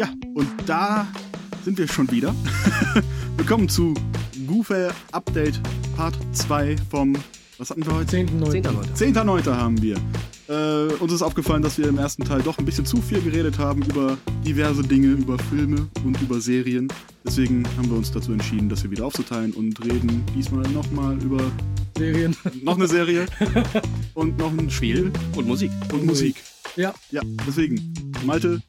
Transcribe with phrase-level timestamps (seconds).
[0.00, 1.06] Ja, und da
[1.62, 2.34] sind wir schon wieder.
[3.36, 3.92] Willkommen zu
[4.46, 5.60] Goofer Update
[5.94, 7.14] Part 2 vom,
[7.58, 8.16] was hatten wir heute?
[8.16, 8.64] 10.9.
[8.64, 9.14] 10.9.
[9.14, 9.54] 10.9.
[9.54, 9.98] haben wir.
[10.48, 13.58] Äh, uns ist aufgefallen, dass wir im ersten Teil doch ein bisschen zu viel geredet
[13.58, 16.88] haben über diverse Dinge, über Filme und über Serien.
[17.26, 21.42] Deswegen haben wir uns dazu entschieden, das hier wieder aufzuteilen und reden diesmal nochmal über
[21.98, 22.34] Serien.
[22.62, 23.26] noch eine Serie
[24.14, 25.70] und noch ein Spiel Und Musik.
[25.92, 26.36] und Musik.
[26.76, 27.92] Ja, Ja, deswegen,
[28.24, 28.62] Malte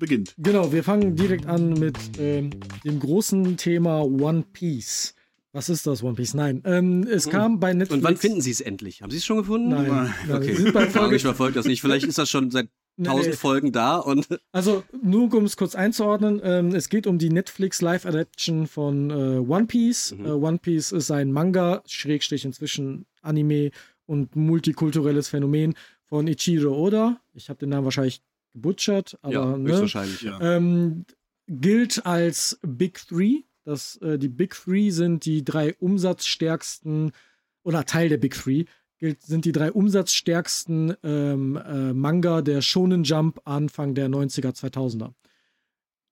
[0.00, 0.34] beginnt.
[0.38, 0.72] genau.
[0.72, 2.50] Wir fangen direkt an mit ähm,
[2.84, 5.14] dem großen Thema One Piece.
[5.52, 6.34] Was ist das One Piece?
[6.34, 7.98] Nein, ähm, es kam bei Netflix.
[7.98, 9.02] Und wann finden Sie es endlich?
[9.02, 9.68] Haben Sie es schon gefunden?
[9.68, 10.14] Nein, Nein.
[10.26, 10.54] wir Okay.
[10.54, 11.80] sind Folge ich verfolge das nicht.
[11.80, 12.68] Vielleicht ist das schon seit
[13.02, 13.36] tausend nee.
[13.36, 17.80] Folgen da und Also, nur um es kurz einzuordnen, ähm, es geht um die Netflix
[17.82, 20.14] Live-Adaption von äh, One Piece.
[20.16, 20.26] Mhm.
[20.26, 23.70] Äh, One Piece ist ein Manga, Schrägstrich inzwischen Anime
[24.06, 25.74] und multikulturelles Phänomen
[26.04, 27.20] von Ichiro Oda.
[27.34, 30.22] Ich habe den Namen wahrscheinlich gebutschert, aber ja, ne, höchstwahrscheinlich.
[30.22, 30.40] Ja.
[30.40, 31.04] ähm,
[31.46, 33.42] gilt als Big Three.
[33.64, 37.12] Das, äh, die Big Three sind die drei umsatzstärksten,
[37.62, 38.64] oder Teil der Big Three,
[38.98, 45.12] gilt, sind die drei umsatzstärksten ähm, äh, Manga der Shonen Jump Anfang der 90er, 2000er.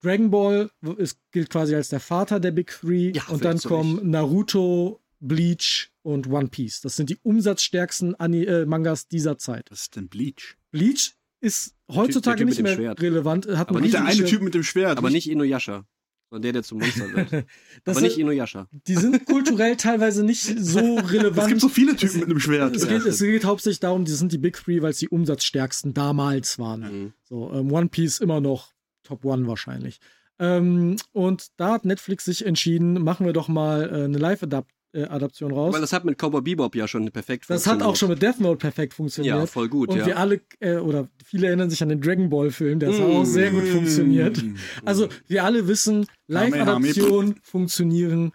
[0.01, 4.11] Dragon Ball ist, gilt quasi als der Vater der Big Three Ja, und dann kommen
[4.11, 6.81] Naruto, Bleach und One Piece.
[6.81, 9.71] Das sind die umsatzstärksten Ani äh, Mangas dieser Zeit.
[9.71, 10.57] Was ist denn Bleach?
[10.71, 13.47] Bleach ist heutzutage der Typ nicht mehr relevant.
[13.47, 14.99] Hat Aber nicht Der eine Typ mit dem Schwert.
[14.99, 15.85] Aber nicht Inuyasha.
[16.31, 17.47] Sondern der, der zum Monster wird.
[17.85, 18.69] Das Aber nicht Inuyasha.
[18.87, 21.39] die sind kulturell teilweise nicht so relevant.
[21.39, 22.77] Es gibt so viele Typen mit einem Schwert.
[22.77, 25.95] es, geht, es geht hauptsächlich darum, die sind die Big Three, weil es die umsatzstärksten
[25.95, 26.81] damals waren.
[26.81, 27.13] Mhm.
[27.23, 28.73] So, ähm, One Piece immer noch
[29.05, 30.01] Top One wahrscheinlich.
[30.39, 35.75] Ähm, und da hat Netflix sich entschieden, machen wir doch mal äh, eine Live-Adaption raus.
[35.75, 38.41] Weil das hat mit Cowboy Bebop ja schon perfekt das hat auch schon mit Death
[38.41, 39.37] Note perfekt funktioniert.
[39.37, 40.07] Ja, voll gut, und ja.
[40.07, 43.27] wir alle, äh, oder viele erinnern sich an den Dragon Ball-Film, der hat auch Mm.
[43.27, 44.43] sehr gut funktioniert.
[44.43, 44.57] Mm.
[44.85, 48.33] Also, wir alle wissen, Live-Adaptionen funktionieren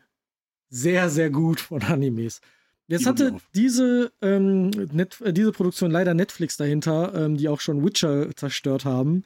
[0.70, 2.42] sehr, sehr gut von Animes.
[2.88, 3.42] Jetzt hatte auf.
[3.56, 8.86] diese, ähm, Net äh, diese Produktion leider Netflix dahinter, ähm, die auch schon Witcher zerstört
[8.86, 9.24] haben.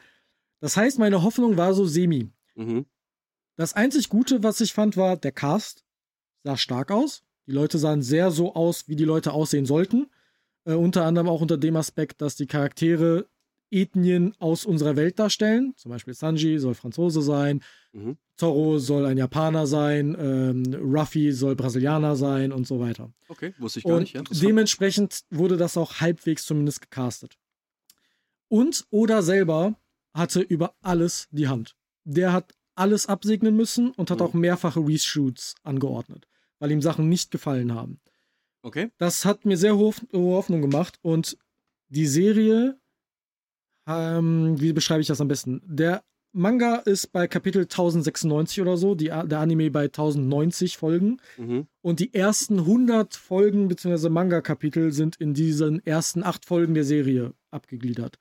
[0.59, 2.29] Das heißt, meine Hoffnung war so semi.
[2.55, 2.85] Mhm.
[3.55, 5.83] Das einzig Gute, was ich fand, war, der Cast
[6.43, 7.23] sah stark aus.
[7.45, 10.07] Die Leute sahen sehr so aus, wie die Leute aussehen sollten.
[10.65, 13.27] Äh, unter anderem auch unter dem Aspekt, dass die Charaktere
[13.69, 15.73] Ethnien aus unserer Welt darstellen.
[15.75, 17.61] Zum Beispiel Sanji soll Franzose sein,
[17.93, 18.17] Mhm.
[18.35, 23.11] Zorro soll ein Japaner sein, ähm, Ruffy soll Brasilianer sein und so weiter.
[23.27, 24.13] Okay, wusste ich gar Und nicht.
[24.13, 27.37] Ja, dementsprechend wurde das auch halbwegs zumindest gecastet.
[28.49, 29.75] Und Oda selber
[30.13, 31.75] hatte über alles die Hand.
[32.03, 34.25] Der hat alles absegnen müssen und hat Mhm.
[34.25, 36.27] auch mehrfache Reshoots angeordnet,
[36.59, 37.99] weil ihm Sachen nicht gefallen haben.
[38.63, 38.89] okay.
[38.97, 41.37] Das hat mir sehr hohe Hoffnung gemacht und
[41.89, 42.77] die Serie,
[43.87, 45.61] ähm, wie beschreibe ich das am besten?
[45.65, 51.19] Der Manga ist bei Kapitel 1096 oder so, die, der Anime bei 1090 Folgen.
[51.37, 51.67] Mhm.
[51.81, 54.09] Und die ersten 100 Folgen bzw.
[54.09, 58.19] Manga-Kapitel sind in diesen ersten acht Folgen der Serie abgegliedert.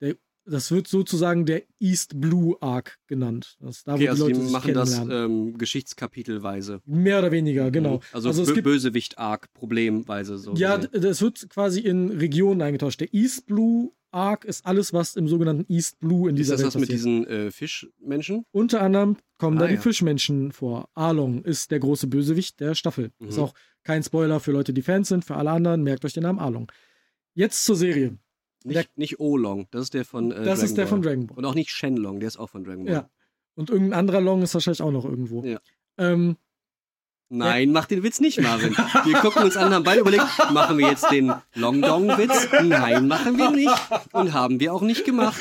[0.00, 3.56] Der, das wird sozusagen der East Blue Arc genannt.
[3.60, 6.80] Das ist da, Okay, wo also die die Leute sich machen das ähm, Geschichtskapitelweise.
[6.84, 7.96] Mehr oder weniger, genau.
[7.96, 8.00] Mhm.
[8.12, 10.38] Also, Also es Bö- Bösewicht-Arc, Problemweise.
[10.38, 11.02] So Ja, gesehen.
[11.02, 13.00] das wird quasi in Regionen eingetauscht.
[13.00, 16.60] Der East Blue Arc ist alles, was im sogenannten East Blue in ist dieser das
[16.62, 16.98] Welt was mit passiert.
[17.06, 18.44] diesen äh, Fischmenschen?
[18.52, 19.80] Unter anderem kommen da Ah, die ja.
[19.80, 20.88] Fischmenschen vor.
[20.94, 23.10] Arlong ist der große Bösewicht der Staffel.
[23.18, 23.28] Mhm.
[23.28, 25.24] Ist auch kein Spoiler für Leute, die Fans sind.
[25.24, 26.70] Für alle anderen, merkt euch den Namen Arlong.
[27.34, 28.16] Jetzt zur Serie.
[28.64, 30.88] Nicht, Der- nicht Olong, das ist der von äh, das Dragon ist der Ball.
[30.88, 31.38] von Dragon Ball.
[31.38, 32.94] Und auch nicht Shenlong, der ist auch von Dragon Ball.
[32.94, 33.10] Ja.
[33.54, 35.44] Und irgendein anderer Long ist wahrscheinlich auch noch irgendwo.
[35.44, 35.60] Ja.
[35.98, 36.36] Ähm,
[37.30, 38.72] Nein, mach den Witz nicht, Marvin.
[39.04, 42.48] Wir gucken uns an, haben beide überlegt, machen wir jetzt den Long Dong Witz?
[42.62, 43.74] Nein, machen wir nicht.
[44.12, 45.40] Und haben wir auch nicht gemacht.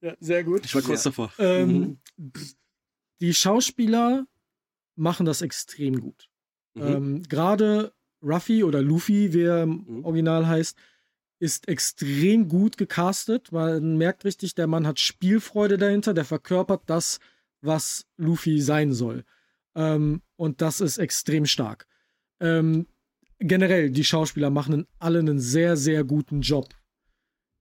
[0.00, 0.64] ja, sehr gut.
[0.64, 1.10] Ich war kurz Ja.
[1.10, 1.32] davor.
[1.38, 1.98] Ähm,
[3.20, 4.26] Die Schauspieler
[4.96, 6.28] machen das extrem gut.
[6.74, 6.82] Mhm.
[6.82, 7.92] Ähm, Gerade
[8.22, 10.04] Ruffy oder Luffy, wie er im Mhm.
[10.04, 10.76] Original heißt,
[11.42, 13.50] ist extrem gut gecastet.
[13.50, 17.18] Man merkt richtig, der Mann hat Spielfreude dahinter, der verkörpert das,
[17.60, 19.24] was Luffy sein soll.
[19.74, 21.88] Ähm, und das ist extrem stark.
[22.38, 22.86] Ähm,
[23.40, 26.68] generell, die Schauspieler machen alle einen sehr, sehr guten Job.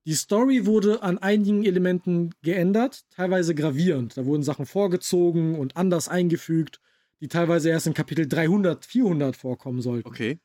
[0.05, 4.15] Die Story wurde an einigen Elementen geändert, teilweise gravierend.
[4.15, 6.79] Da wurden Sachen vorgezogen und anders eingefügt,
[7.19, 10.07] die teilweise erst in Kapitel 300, 400 vorkommen sollten.
[10.07, 10.39] Okay.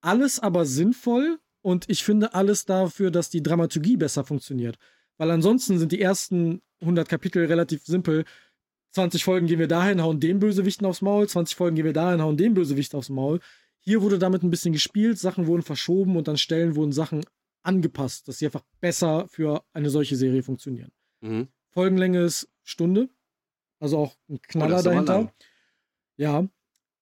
[0.00, 4.76] Alles aber sinnvoll und ich finde alles dafür, dass die Dramaturgie besser funktioniert.
[5.16, 8.24] Weil ansonsten sind die ersten 100 Kapitel relativ simpel.
[8.90, 12.20] 20 Folgen gehen wir dahin, hauen den Bösewichten aufs Maul, 20 Folgen gehen wir dahin,
[12.20, 13.40] hauen den Bösewicht aufs Maul.
[13.78, 17.24] Hier wurde damit ein bisschen gespielt, Sachen wurden verschoben und an Stellen wurden Sachen
[17.62, 20.92] angepasst, dass sie einfach besser für eine solche Serie funktionieren.
[21.20, 21.48] Mhm.
[21.70, 23.08] Folgenlänge ist Stunde.
[23.78, 25.34] Also auch ein Knaller Oh, ist aber dahinter.
[26.16, 26.46] Ja.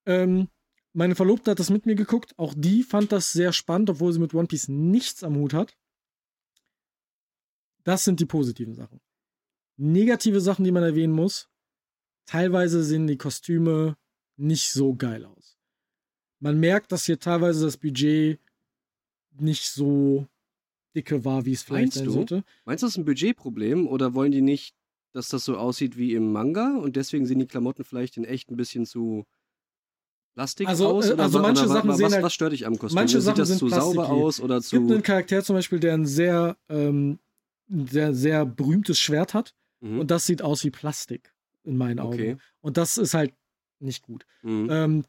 [0.06, 0.48] Ähm,
[0.92, 2.38] meine Verlobte hat das mit mir geguckt.
[2.38, 5.76] Auch die fand das sehr spannend, obwohl sie mit One Piece nichts am Hut hat.
[7.84, 9.00] Das sind die positiven Sachen.
[9.76, 11.48] Negative Sachen, die man erwähnen muss.
[12.26, 13.96] Teilweise sehen die Kostüme
[14.36, 15.56] nicht so geil aus.
[16.38, 18.38] Man merkt, dass hier teilweise das Budget
[19.38, 20.26] nicht so
[20.94, 22.12] dicke war, wie es vielleicht Meinst sein du?
[22.12, 22.44] sollte.
[22.64, 24.74] Meinst du, das ist ein Budgetproblem oder wollen die nicht,
[25.12, 28.50] dass das so aussieht wie im Manga und deswegen sehen die Klamotten vielleicht in echt
[28.50, 29.26] ein bisschen zu
[30.34, 31.08] Plastik Also, aus?
[31.08, 32.94] äh, Oder, also manche oder Sachen was, sehen halt- was stört dich am Kostüm?
[32.94, 34.94] manche Sieht Sachen das sind zu sauber aus oder Es gibt zu...
[34.94, 37.18] einen Charakter zum Beispiel, der ein sehr, ähm,
[37.68, 39.54] sehr, sehr berühmtes Schwert hat.
[39.80, 40.00] Mhm.
[40.00, 41.32] Und das sieht aus wie Plastik,
[41.64, 42.14] in meinen Augen.
[42.14, 42.36] Okay.
[42.60, 43.34] Und das ist halt
[43.80, 44.24] nicht gut.
[44.42, 44.68] Mhm.
[44.70, 45.04] Ähm,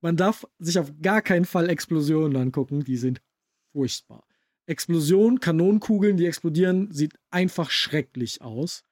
[0.00, 3.20] man darf sich auf gar keinen Fall Explosionen angucken, die sind
[3.72, 4.24] furchtbar.
[4.66, 8.82] Explosionen, Kanonenkugeln, die explodieren, sieht einfach schrecklich aus.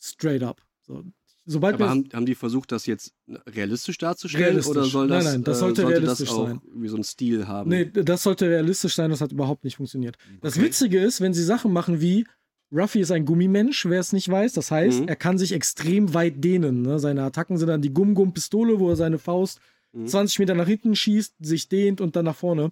[0.00, 0.62] Straight up.
[0.82, 1.04] So,
[1.50, 3.12] sobald Aber haben, haben die versucht, das jetzt
[3.48, 4.44] realistisch darzustellen?
[4.44, 4.70] Realistisch.
[4.76, 6.60] Oder soll Nein, das, nein, das äh, sollte realistisch das auch sein.
[6.74, 7.70] wie so einen Stil haben?
[7.70, 10.16] Nee, das sollte realistisch sein, das hat überhaupt nicht funktioniert.
[10.40, 10.66] Das Okay.
[10.66, 12.26] Witzige ist, wenn sie Sachen machen wie
[12.70, 14.52] Ruffy ist ein Gummimensch, wer es nicht weiß.
[14.52, 15.08] Das heißt, Mhm.
[15.08, 16.82] er kann sich extrem weit dehnen.
[16.82, 16.98] Ne?
[16.98, 19.58] Seine Attacken sind dann die Gum-Gum-Pistole, wo er seine Faust
[19.94, 20.06] Mhm.
[20.06, 22.70] 20 Meter nach hinten schießt, sich dehnt und dann nach vorne.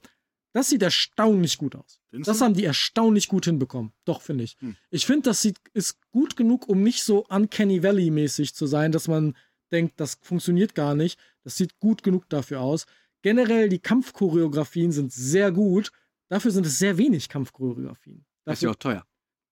[0.53, 2.01] Das sieht erstaunlich gut aus.
[2.11, 2.45] Findest Das du?
[2.45, 3.93] haben die erstaunlich gut hinbekommen.
[4.05, 4.57] Doch, finde ich.
[4.61, 4.77] Hm.
[4.91, 9.07] Ich finde, das sieht, ist gut genug, um nicht so Uncanny Valley-mäßig zu sein, dass
[9.09, 9.37] man
[9.73, 11.19] denkt, das funktioniert gar nicht.
[11.45, 12.87] Das sieht gut genug dafür aus.
[13.23, 15.91] Generell, die Kampfchoreografien sind sehr gut.
[16.29, 18.25] Dafür sind es sehr wenig Kampfchoreografien.
[18.45, 19.07] Das ist ja Dafür auch teuer.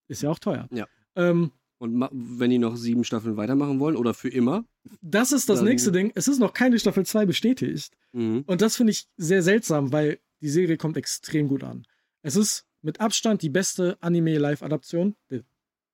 [0.09, 0.69] ist ja auch teuer.
[0.73, 0.87] Ja.
[1.17, 4.65] Ähm, Und wenn die noch sieben Staffeln weitermachen wollen oder für immer?
[5.01, 6.13] das ist das nächste Ding.
[6.15, 7.93] Es ist noch keine Staffel 2 bestätigt.
[8.13, 8.45] Mhm.
[8.47, 11.87] Und das finde ich sehr seltsam, weil die Serie kommt extrem gut an.
[12.23, 15.17] Es ist mit Abstand die beste Anime-Live-Adaption.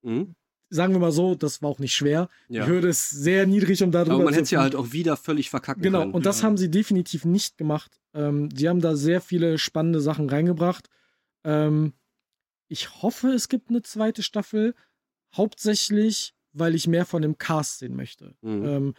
[0.02, 0.34] Mhm.
[0.72, 2.28] Sagen wir mal so, das war auch nicht schwer.
[2.48, 2.64] Ja.
[2.64, 4.92] Die Hürde ist sehr niedrig, um darüber Aber man zu hätte es ja halt auch
[4.92, 6.12] wieder völlig verkacken Genau, können.
[6.14, 6.46] und das Ja.
[6.46, 8.00] haben sie definitiv nicht gemacht.
[8.14, 10.88] Ähm, sie haben da sehr viele spannende Sachen reingebracht.
[11.44, 11.92] Ähm,
[12.68, 14.74] ich hoffe, es gibt eine zweite Staffel.
[15.36, 18.34] Hauptsächlich, weil ich mehr von dem Cast sehen möchte.
[18.42, 18.64] Mhm.
[18.66, 18.94] Ähm,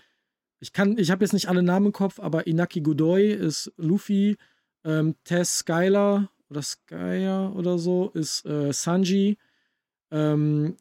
[0.60, 4.38] ich kann, ich habe jetzt nicht alle Namen im Kopf, aber Inaki Godoy ist Luffy,
[4.84, 9.38] ähm, Tess Skylar oder Skyer oder so ist äh, Sanji.
[10.12, 10.76] Ähm,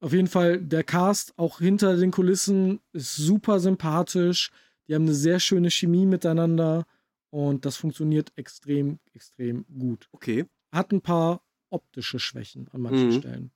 [0.00, 4.50] auf jeden Fall der Cast auch hinter den Kulissen ist super sympathisch.
[4.88, 6.86] Die haben eine sehr schöne Chemie miteinander
[7.30, 10.08] und das funktioniert extrem, extrem gut.
[10.12, 10.46] Okay.
[10.72, 13.12] Hat ein paar optische Schwächen an manchen Mhm.
[13.12, 13.52] Stellen.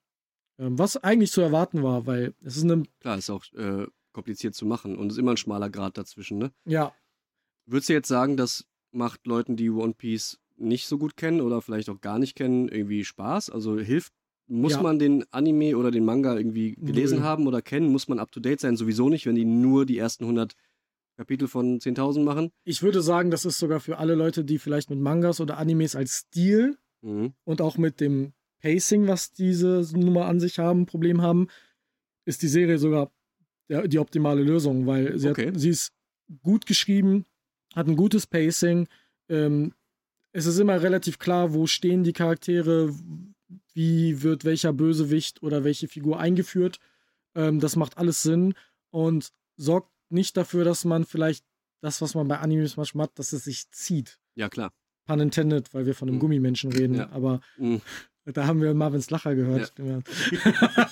[0.59, 4.55] Ähm, was eigentlich zu erwarten war, weil es ist eine, Klar, ist auch äh, kompliziert
[4.55, 6.53] zu machen und ist immer ein schmaler Grad dazwischen, ne?
[6.65, 6.95] ja,
[7.67, 11.61] Würdest du jetzt sagen, das macht Leuten, die One Piece nicht so gut kennen oder
[11.61, 13.51] vielleicht auch gar nicht kennen, irgendwie Spaß?
[13.51, 14.13] Also hilft,
[14.47, 14.83] muss Ja.
[14.83, 17.25] man den Anime oder den Manga irgendwie gelesen Null.
[17.25, 17.91] haben oder kennen?
[17.91, 18.77] Muss man up to date sein?
[18.77, 20.55] Sowieso nicht, wenn die nur die ersten 100
[21.17, 22.51] Kapitel von 10.000 machen.
[22.65, 25.95] Ich würde sagen, das ist sogar für alle Leute, die vielleicht mit Mangas oder Animes
[25.97, 27.35] als Stil Mhm.
[27.45, 31.49] und auch mit dem Pacing, was diese Nummer an sich haben, Problem haben,
[32.25, 33.13] ist die Serie sogar
[33.69, 35.49] die optimale Lösung, weil sie, Okay.
[35.49, 35.93] hat, sie ist
[36.43, 37.27] gut geschrieben,
[37.75, 38.89] hat ein gutes Pacing.
[39.29, 39.73] Ähm,
[40.33, 42.95] es ist immer relativ klar, wo stehen die Charaktere,
[43.73, 46.79] wie wird welcher Bösewicht oder welche Figur eingeführt.
[47.35, 48.55] Ähm, das macht alles Sinn
[48.91, 51.45] und sorgt nicht dafür, dass man vielleicht
[51.81, 54.19] das, was man bei Animes manchmal hat, dass es sich zieht.
[54.35, 54.73] Ja, klar.
[55.07, 56.21] Pun intended, weil wir von einem Mhm.
[56.21, 56.95] Gummimenschen reden.
[56.97, 57.11] Ja.
[57.11, 57.81] Aber Mhm.
[58.25, 59.73] Da haben wir Marvins Lacher gehört.
[59.79, 60.01] Ja.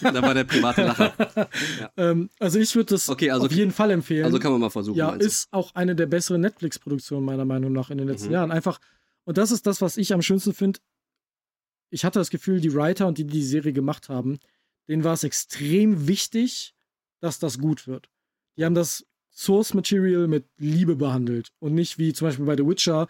[0.13, 1.49] da war der private Lacher.
[1.97, 4.25] ähm, also ich würde das Okay, also- auf jeden Fall empfehlen.
[4.25, 4.97] Also kann man mal versuchen.
[4.99, 5.27] ja, meinst du?
[5.27, 8.33] ist auch eine der besseren Netflix-Produktionen meiner Meinung nach in den letzten Mhm.
[8.35, 8.51] Jahren.
[8.53, 8.79] Einfach,
[9.25, 10.81] und das ist das, was ich am schönsten finde.
[11.91, 14.39] Ich hatte das Gefühl, die Writer und die, die die Serie gemacht haben,
[14.89, 16.75] denen war es extrem wichtig,
[17.21, 18.09] dass das gut wird.
[18.57, 22.67] Die haben das Source Material mit Liebe behandelt und nicht wie zum Beispiel bei The
[22.67, 23.07] Witcher,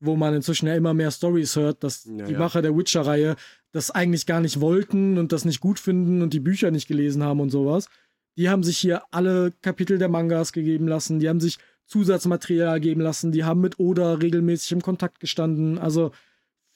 [0.00, 2.38] wo man inzwischen ja immer mehr Stories hört, dass Ja, die ja.
[2.38, 3.36] Macher der Witcher-Reihe
[3.74, 7.24] das eigentlich gar nicht wollten und das nicht gut finden und die Bücher nicht gelesen
[7.24, 7.88] haben und sowas.
[8.36, 13.00] Die haben sich hier alle Kapitel der Mangas gegeben lassen, die haben sich Zusatzmaterial geben
[13.00, 15.78] lassen, die haben mit Oda regelmäßig im Kontakt gestanden.
[15.78, 16.12] Also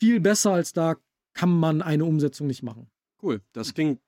[0.00, 0.96] viel besser als da
[1.34, 2.90] kann man eine Umsetzung nicht machen.
[3.22, 3.42] Cool.
[3.52, 4.00] Das klingt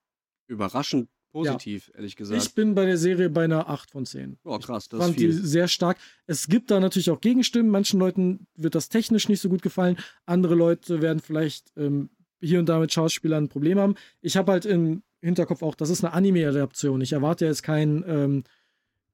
[0.49, 2.43] überraschend positiv, ehrlich gesagt.
[2.43, 4.37] Ich bin bei der Serie bei einer 8 von 10.
[4.43, 5.29] oh, krass, das fand ist viel.
[5.29, 5.97] die sehr stark.
[6.27, 7.71] Es gibt da natürlich auch Gegenstimmen.
[7.71, 9.97] Manchen Leuten wird das technisch nicht so gut gefallen.
[10.27, 13.95] Andere Leute werden vielleicht ähm, hier und da mit Schauspielern ein Problem haben.
[14.21, 17.01] Ich habe halt im Hinterkopf auch, das ist eine Anime-Adaption.
[17.01, 18.45] Ich erwarte jetzt kein, ähm,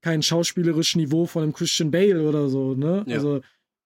[0.00, 2.74] kein schauspielerisches Niveau von einem Christian Bale oder so.
[2.74, 3.04] Ne?
[3.08, 3.16] Ja.
[3.16, 3.40] Also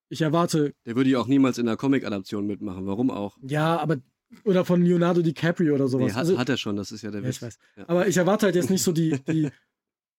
[0.09, 2.85] ich erwarte, Der würde ja auch niemals in einer Comic-Adaption mitmachen.
[2.85, 3.37] Warum auch?
[3.41, 3.97] ja, aber
[4.45, 6.07] oder von Leonardo DiCaprio oder sowas.
[6.07, 7.37] Nee, hat, also, hat er schon, das ist ja der ja, Witz.
[7.37, 7.57] ich weiß.
[7.75, 7.89] Ja.
[7.89, 9.49] Aber ich erwarte halt jetzt nicht so die, die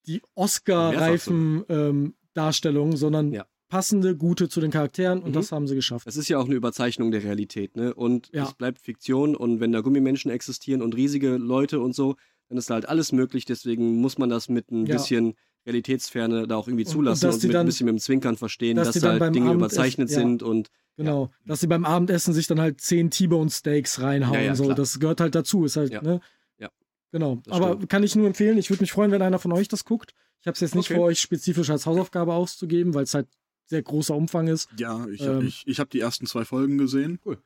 [0.07, 3.47] die Oscar-reifen ähm, Darstellungen, sondern Ja.
[3.73, 5.33] Passende, gute zu den Charakteren und Mhm.
[5.33, 6.07] das haben sie geschafft.
[6.07, 7.95] Das ist ja auch eine Überzeichnung der Realität, ne?
[7.95, 8.45] Und Ja.
[8.45, 12.17] es bleibt Fiktion und wenn da Gummimenschen existieren und riesige Leute und so,
[12.51, 13.47] dann ist da halt alles möglich.
[13.47, 14.97] Deswegen muss man das mit ein Ja.
[14.97, 15.33] bisschen
[15.65, 17.95] Realitätsferne da auch irgendwie Und- und zulassen dass und, die mit dann- ein bisschen mit
[17.95, 20.19] dem Zwinkern verstehen, dass dass, da halt Dinge Abendessen- überzeichnet ja.
[20.19, 24.55] sind und Genau, dass sie beim Abendessen sich dann halt zehn T-Bone Steaks reinhauen.
[24.55, 24.75] So.
[24.75, 25.65] Das gehört halt dazu.
[25.65, 26.21] Ist halt, ne?
[26.59, 26.69] Ja.
[27.11, 27.41] Genau.
[27.47, 27.89] Das Aber stimmt.
[27.89, 28.59] kann ich nur empfehlen.
[28.59, 30.13] Ich würde mich freuen, wenn einer von euch das guckt.
[30.43, 30.97] Ich habe es jetzt nicht Okay.
[30.97, 33.27] vor, euch spezifisch als Hausaufgabe auszugeben, weil es halt
[33.73, 34.69] sehr großer Umfang ist.
[34.79, 35.47] Ja, ich, Ähm.
[35.47, 37.19] ich, ich habe die ersten zwei Folgen gesehen.
[37.25, 37.39] Cool.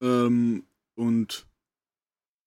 [0.00, 0.64] Ähm,
[0.94, 1.46] und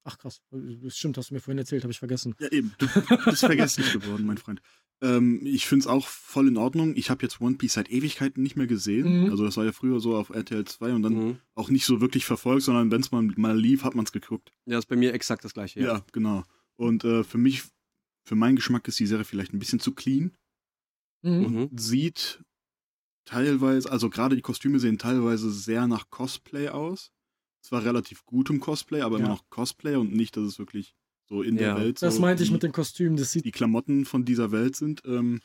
[0.04, 2.34] Ach krass, das stimmt, hast du mir vorhin erzählt, habe ich vergessen.
[2.40, 2.88] ja, eben, du
[3.26, 4.62] bist vergesslich geworden, mein Freund.
[5.02, 6.96] Ähm, ich finde es auch voll in Ordnung.
[6.96, 9.26] Ich habe jetzt One Piece seit Ewigkeiten nicht mehr gesehen.
[9.26, 9.32] Mhm.
[9.32, 11.40] Also das war ja früher so auf RTL 2 und dann mhm.
[11.56, 14.52] auch nicht so wirklich verfolgt, sondern wenn es mal, mal lief, hat man es geguckt.
[14.66, 15.82] ja, ist bei mir exakt das gleiche.
[15.82, 16.44] Ja, genau.
[16.78, 17.64] Und äh, für mich,
[18.26, 20.32] für meinen Geschmack ist die Serie vielleicht ein bisschen zu clean.
[21.22, 21.32] Mhm.
[21.32, 21.70] Mhm.
[21.78, 22.44] Sieht
[23.28, 27.12] teilweise, also gerade die Kostüme sehen teilweise sehr nach Cosplay aus.
[27.62, 29.34] Zwar relativ gutem Cosplay, aber immer Ja.
[29.34, 30.96] noch Cosplay und nicht, dass es wirklich
[31.28, 31.74] so in Ja.
[31.76, 33.18] der Welt Das so meinte ich die, mit den Kostümen.
[33.18, 35.02] Das sieht die Klamotten von dieser Welt sind.
[35.06, 35.42] Ähm,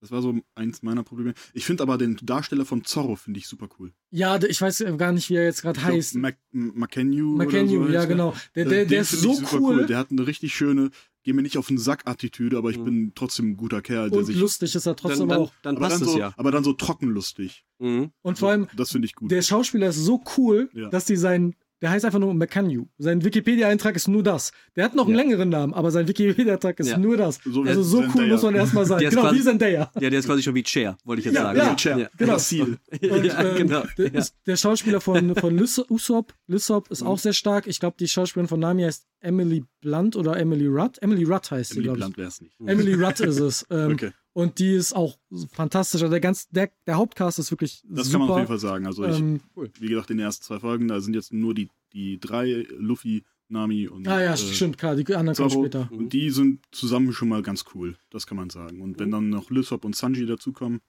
[0.00, 1.34] das war so eins meiner Probleme.
[1.54, 3.92] Ich finde aber den Darsteller von Zorro finde ich super cool.
[4.10, 6.16] Ja, ich weiß gar nicht, wie er jetzt gerade Ich heißt.
[6.52, 7.36] McKenyu.
[7.36, 8.34] McKenyu, so ja genau.
[8.54, 10.90] Der, Äh, der, den der ist so ich super cool, Der hat eine richtig schöne,
[11.26, 12.84] geh mir nicht auf den Sack-Attitüde, aber ich Mhm.
[12.84, 14.36] bin trotzdem ein guter Kerl, der und sich.
[14.36, 15.52] lustig ist er trotzdem Dann, dann, auch.
[15.62, 16.32] dann aber, passt dann es so, ja.
[16.36, 17.64] aber dann so trockenlustig.
[17.80, 18.12] Mhm.
[18.22, 19.30] Und vor allem, Das finde ich gut.
[19.30, 20.88] der Schauspieler ist so cool, Ja.
[20.88, 24.52] dass die sein, der heißt einfach nur McCann Sein Wikipedia-Eintrag ist nur das.
[24.76, 25.22] Der hat noch einen Ja.
[25.22, 26.98] längeren Namen, aber sein Wikipedia-Eintrag ist Ja.
[26.98, 27.38] nur das.
[27.44, 28.32] So also so cool Zendaya.
[28.32, 28.98] muss man erstmal sein.
[29.10, 29.90] Genau, quasi- wie Zendaya.
[30.00, 31.58] Ja, der ist quasi schon wie Cher, wollte ich jetzt Ja, sagen.
[31.58, 31.98] ja, Chair.
[31.98, 32.08] ja.
[32.16, 32.34] genau.
[32.34, 32.78] Und,
[33.24, 33.82] ja, ähm, genau.
[33.98, 37.06] Der, ist, der Schauspieler von, von Usopp, Lysop ist Mhm.
[37.08, 37.66] auch sehr stark.
[37.66, 40.98] Ich glaube, die Schauspielerin von Nami heißt Emily Blunt oder Emily Rudd.
[41.02, 42.04] Emily Rudd heißt sie, Emily glaube ich.
[42.04, 42.54] Blunt wäre es nicht.
[42.64, 43.66] Emily Rudd ist es.
[43.70, 45.16] Ähm, Okay, Und die ist auch
[45.52, 46.02] fantastisch.
[46.02, 48.18] Also der, ganz, der, der Hauptcast ist wirklich das super.
[48.18, 48.86] kann man auf jeden Fall sagen.
[48.86, 49.40] Also ich, Ähm,
[49.80, 53.24] wie gesagt, in den ersten zwei Folgen, da sind jetzt nur die, die drei, Luffy,
[53.48, 54.94] Nami und ah ja, äh, stimmt, klar.
[54.94, 55.62] Die anderen kommen Zorro.
[55.64, 55.88] später.
[55.90, 57.96] Und die sind zusammen schon mal ganz cool.
[58.10, 58.82] Das kann man sagen.
[58.82, 58.98] Und Mhm.
[58.98, 60.80] wenn dann noch Lysop und Sanji dazukommen,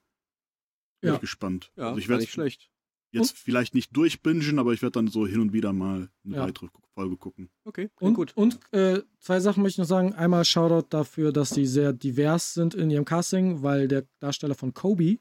[1.00, 1.13] bin Ja.
[1.16, 1.72] ich gespannt.
[1.77, 2.70] Ja, also ich werde nicht schlecht.
[3.12, 6.44] Jetzt vielleicht nicht durchbingen, aber ich werde dann so hin und wieder mal eine Ja.
[6.44, 7.50] weitere Folge gucken.
[7.64, 8.32] Okay, Und, gut.
[8.36, 10.14] und äh, zwei Sachen möchte ich noch sagen.
[10.14, 14.74] Einmal Shoutout dafür, dass sie sehr divers sind in ihrem Casting, weil der Darsteller von
[14.74, 15.20] Kobe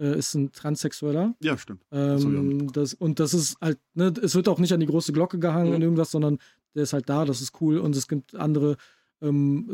[0.00, 1.34] äh, ist ein Transsexueller.
[1.40, 1.84] Ja, stimmt.
[1.92, 2.14] Ähm,
[2.48, 2.72] mitbekommen.
[2.72, 5.68] das, und das ist halt, ne, es wird auch nicht an die große Glocke gehangen
[5.70, 5.74] Mhm.
[5.76, 6.38] in irgendwas, sondern
[6.74, 7.78] der ist halt da, das ist cool.
[7.78, 8.76] Und es gibt andere,
[9.22, 9.70] ähm,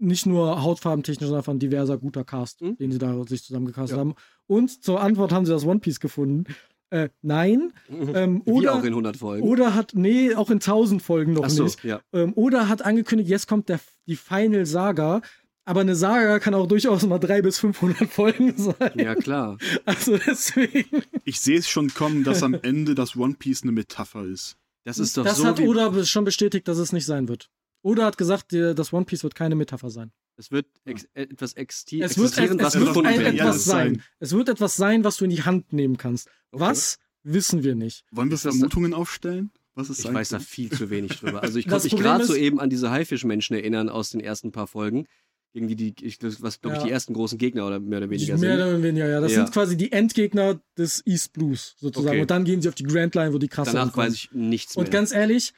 [0.00, 2.76] nicht nur hautfarbentechnisch, sondern einfach ein diverser, guter Cast, Mhm.
[2.78, 4.00] den sie da sich zusammengecastet Ja.
[4.00, 4.14] haben.
[4.46, 6.44] Und zur Antwort haben sie das One Piece gefunden.
[6.90, 7.72] Äh, nein.
[8.16, 9.46] Ähm, Wie oder, auch in 100 Folgen.
[9.46, 11.84] oder hat, nee, auch in 1000 Folgen noch so, nicht.
[11.84, 12.00] ja.
[12.12, 13.78] Ähm, oder hat angekündigt, jetzt kommt der,
[14.08, 15.22] die Final Saga.
[15.66, 18.92] Aber eine Saga kann auch durchaus mal 300 bis 500 Folgen sein.
[18.96, 19.56] Ja, klar.
[19.84, 21.02] Also deswegen.
[21.24, 24.56] Ich sehe es schon kommen, dass am Ende das One Piece eine Metapher ist.
[24.84, 27.50] Das ist doch das so hat wie, Oda schon bestätigt, dass es nicht sein wird.
[27.82, 30.12] Oda hat gesagt, das One Piece wird keine Metapher sein.
[30.36, 33.94] es wird ex etwas exi Es wird, existieren, es, was es wird etwas sein.
[33.94, 34.02] sein.
[34.18, 36.28] Es wird etwas sein, was du in die Hand nehmen kannst.
[36.52, 36.60] Okay.
[36.64, 38.04] Was wissen wir nicht.
[38.10, 39.50] Wollen wir Ist Vermutungen aufstellen?
[39.74, 41.42] Was es Ich weiß da viel zu wenig drüber.
[41.42, 44.66] Also ich konnte mich gerade ist- soeben an diese Haifischmenschen erinnern aus den ersten paar
[44.66, 45.06] Folgen,
[45.52, 46.86] gegen die, die ich, was glaube ich Ja.
[46.88, 48.66] die ersten großen Gegner oder mehr oder weniger Mehr sind.
[48.66, 49.20] oder weniger, ja.
[49.20, 49.44] Das Ja.
[49.44, 52.08] sind quasi die Endgegner des East Blues, sozusagen.
[52.14, 52.20] Okay.
[52.22, 54.76] Und dann gehen sie auf die Grand Line, wo die krasse Danach weiß ich nichts
[54.76, 54.92] Und mehr.
[54.92, 55.52] ganz ehrlich,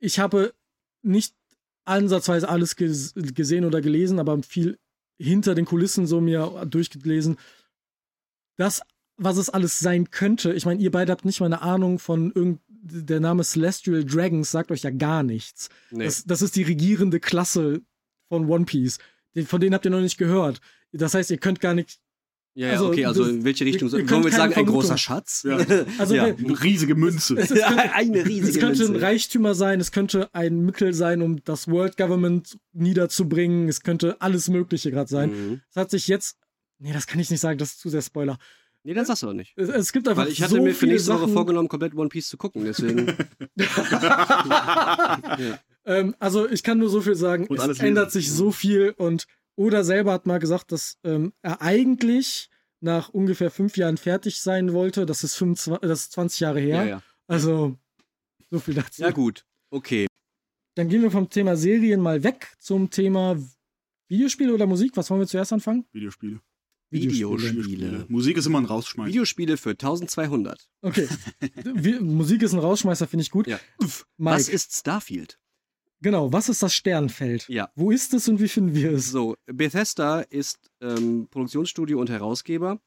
[0.00, 0.52] ich habe
[1.02, 1.34] nicht
[1.84, 4.78] ansatzweise alles ges gesehen oder gelesen, aber viel
[5.18, 7.36] hinter den Kulissen so mir durchgelesen.
[8.56, 8.82] Das,
[9.16, 12.32] was es alles sein könnte, ich meine, ihr beide habt nicht mal eine Ahnung von
[12.32, 15.68] irgend der Name Celestial Dragons sagt euch ja gar nichts.
[15.90, 16.04] nee.
[16.04, 17.80] Das, das ist die regierende Klasse
[18.28, 18.98] von One Piece.
[19.46, 20.60] Von denen habt ihr noch nicht gehört.
[20.92, 22.00] Das heißt, ihr könnt gar nicht.
[22.54, 23.90] Ja, ja, also okay, also das- in welche Richtung?
[23.90, 24.98] wir könnt jetzt sagen, ein großer.
[24.98, 25.44] Schatz?
[25.48, 25.58] Ja.
[25.98, 26.24] Also Ja.
[26.24, 27.34] Eine riesige Münze.
[27.36, 29.06] es, es könnte, eine riesige es könnte ein Münze.
[29.06, 34.48] Reichtümer sein, es könnte ein Mittel sein, um das World Government niederzubringen, es könnte alles
[34.48, 35.30] Mögliche gerade sein.
[35.30, 35.60] Mhm.
[35.70, 36.36] Es hat sich jetzt.
[36.78, 38.38] Nee, das kann ich nicht sagen, das ist zu sehr Spoiler.
[38.84, 39.52] Nee, das sagst du auch nicht.
[39.56, 42.08] Es, es gibt einfach Weil ich hatte so mir für nächste Woche vorgenommen, komplett One
[42.08, 43.16] Piece zu gucken, deswegen.
[45.84, 48.20] ähm, also ich kann nur so viel sagen, Und es alles ändert lesen.
[48.20, 52.48] sich so viel und Oda selber hat mal gesagt, dass ähm, er eigentlich
[52.80, 55.06] nach ungefähr fünf Jahren fertig sein wollte.
[55.06, 56.76] Das ist, 25, das ist 20 Jahre her.
[56.76, 57.02] ja, ja.
[57.28, 57.78] Also
[58.50, 59.02] so viel dazu.
[59.02, 59.46] Ja, gut.
[59.70, 60.06] Okay.
[60.74, 63.36] Dann gehen wir vom Thema Serien mal weg zum Thema
[64.08, 64.96] Videospiele oder Musik.
[64.96, 65.86] Was wollen wir zuerst anfangen?
[65.92, 66.40] Videospiele.
[66.90, 68.04] Videospiele.
[68.08, 69.08] Musik ist immer ein Rausschmeißen.
[69.08, 70.68] Videospiele für 1200.
[70.82, 71.08] Okay.
[72.00, 73.46] Musik ist ein Rausschmeißer, finde ich gut.
[73.46, 73.58] Ja.
[73.80, 75.38] Mike, Was ist Starfield?
[76.02, 77.48] Genau, was ist das Sternfeld?
[77.48, 77.70] Ja.
[77.76, 79.10] Wo ist es und wie finden wir es?
[79.10, 82.80] So, Bethesda ist ähm, Produktionsstudio und Herausgeber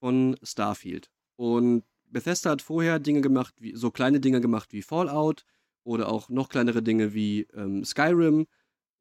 [0.00, 1.10] von Starfield.
[1.36, 5.44] Und Bethesda hat vorher Dinge gemacht, wie, so kleine Dinge gemacht wie Fallout
[5.84, 8.46] oder auch noch kleinere Dinge wie ähm, Skyrim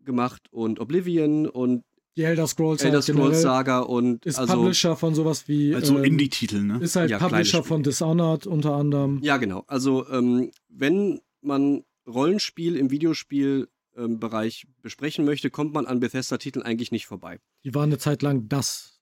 [0.03, 1.83] gemacht und Oblivion und
[2.17, 5.73] Die Elder Scrolls, Elder halt Scrolls Saga und ist also Publisher von sowas wie.
[5.75, 6.79] Also ähm, Indie-Titel, ne?
[6.81, 9.19] Ist halt Ja, Publisher von Dishonored unter anderem.
[9.21, 9.63] Ja, genau.
[9.67, 17.05] Also, ähm, wenn man Rollenspiel im Videospielbereich besprechen möchte, kommt man an Bethesda-Titeln eigentlich nicht
[17.07, 17.39] vorbei.
[17.63, 18.99] Die waren eine Zeit lang das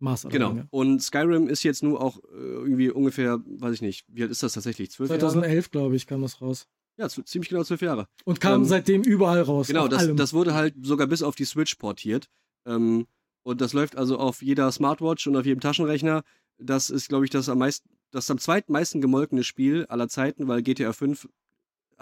[0.00, 0.50] Maß Genau.
[0.50, 0.66] Dinge.
[0.70, 4.42] Und Skyrim ist jetzt nur auch äh, irgendwie ungefähr, weiß ich nicht, wie alt ist
[4.42, 4.90] das tatsächlich?
[4.90, 5.20] Zwölf Jahre?
[5.20, 6.66] 2011, glaube ich, kam das raus.
[6.98, 8.08] Ja, ziemlich genau zwölf Jahre.
[8.24, 9.68] Und kam Ähm, seitdem überall raus.
[9.68, 10.16] Genau, das, allem.
[10.16, 12.28] das wurde halt sogar bis auf die Switch portiert.
[12.66, 13.06] Ähm,
[13.44, 16.22] und das läuft also auf jeder Smartwatch und auf jedem Taschenrechner.
[16.58, 20.62] Das ist, glaube ich, das am meisten, das am zweitmeisten gemolkene Spiel aller Zeiten, weil
[20.62, 21.28] GTA 5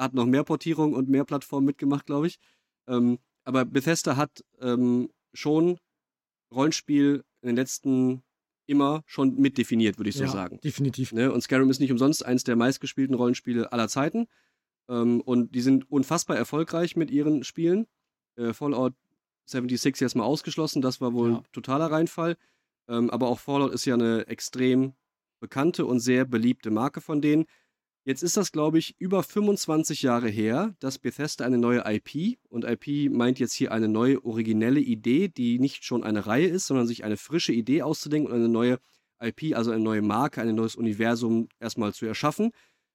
[0.00, 2.38] hat noch mehr Portierung und mehr Plattformen mitgemacht, glaube ich.
[2.88, 5.78] Ähm, aber Bethesda hat ähm, schon
[6.52, 8.23] Rollenspiel in den letzten
[8.66, 10.61] immer schon mitdefiniert, würde ich so ja, sagen.
[10.62, 11.12] Definitiv.
[11.12, 11.33] Ne?
[11.33, 14.26] Und Skyrim ist nicht umsonst eines der meistgespielten Rollenspiele aller Zeiten.
[14.88, 17.87] Ähm, und die sind unfassbar erfolgreich mit ihren Spielen.
[18.37, 18.95] Äh, Fallout
[19.47, 21.37] 76 jetzt mal ausgeschlossen, das war wohl Ja.
[21.38, 22.37] ein totaler Reinfall.
[22.88, 24.95] Ähm, aber auch Fallout ist ja eine extrem
[25.40, 27.47] bekannte und sehr beliebte Marke von denen.
[28.04, 32.64] Jetzt ist das, glaube ich, über 25 Jahre her, dass Bethesda eine neue IP, und
[32.64, 36.87] IP meint jetzt hier eine neue originelle Idee, die nicht schon eine Reihe ist, sondern
[36.87, 38.78] sich eine frische Idee auszudenken und eine neue
[39.23, 42.52] IP, also eine neue Marke, ein neues Universum erstmal zu erschaffen.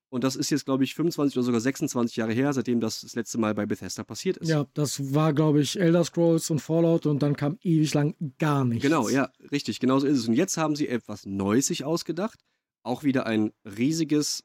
[0.09, 3.15] Und das ist jetzt, glaube ich, 25 oder sogar 26 Jahre her, seitdem das das
[3.15, 4.47] letzte Mal bei Bethesda passiert ist.
[4.47, 8.65] Ja, das war, glaube ich, Elder Scrolls und Fallout und dann kam ewig lang gar
[8.65, 8.83] nichts.
[8.83, 10.27] Genau, ja, richtig, genau so ist es.
[10.27, 12.39] Und jetzt haben sie etwas Neues sich ausgedacht.
[12.83, 14.43] Auch wieder ein riesiges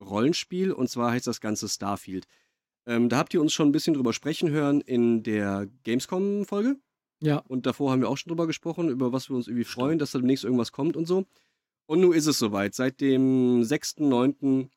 [0.00, 2.26] Rollenspiel, und zwar heißt das Ganze Starfield.
[2.86, 6.76] Ähm, da habt ihr uns schon ein bisschen drüber sprechen hören in der Gamescom-Folge.
[7.20, 9.98] Ja, Und davor haben wir auch schon drüber gesprochen, über was wir uns irgendwie freuen,
[9.98, 11.24] dass da demnächst irgendwas kommt und so.
[11.86, 12.74] Und nun ist es soweit.
[12.74, 14.68] Seit dem 6.9.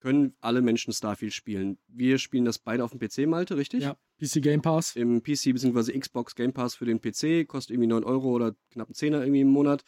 [0.00, 1.78] können alle Menschen Starfield spielen.
[1.86, 3.82] Wir spielen das beide auf dem PC, Malte, richtig?
[3.82, 3.96] ja.
[4.20, 4.96] PC Game Pass.
[4.96, 5.96] im PC bzw.
[5.98, 9.42] Xbox Game Pass für den PC, kostet irgendwie 9 Euro oder knapp einen Zehner irgendwie
[9.42, 9.84] im Monat.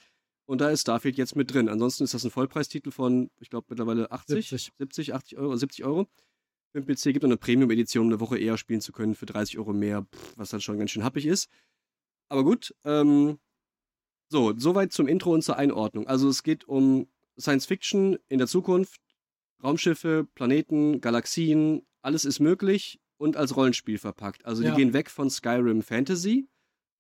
[0.51, 1.69] Und da ist Starfield jetzt mit drin.
[1.69, 4.73] Ansonsten ist das ein Vollpreistitel von, ich glaube, mittlerweile 80, 70.
[4.79, 6.09] 70, 80 Euro, 70 Euro.
[6.73, 9.27] Für den PC gibt es eine Premium-Edition, um eine Woche eher spielen zu können, für
[9.27, 11.49] 30 Euro mehr, was dann schon ganz schön happig ist.
[12.29, 13.39] Aber gut, ähm,
[14.29, 16.09] so, soweit zum Intro und zur Einordnung.
[16.09, 17.07] Also es geht um
[17.39, 19.01] Science Fiction in der Zukunft,
[19.63, 24.45] Raumschiffe, Planeten, Galaxien, alles ist möglich und als Rollenspiel verpackt.
[24.47, 24.71] Also Ja.
[24.71, 26.49] die gehen weg von Skyrim Fantasy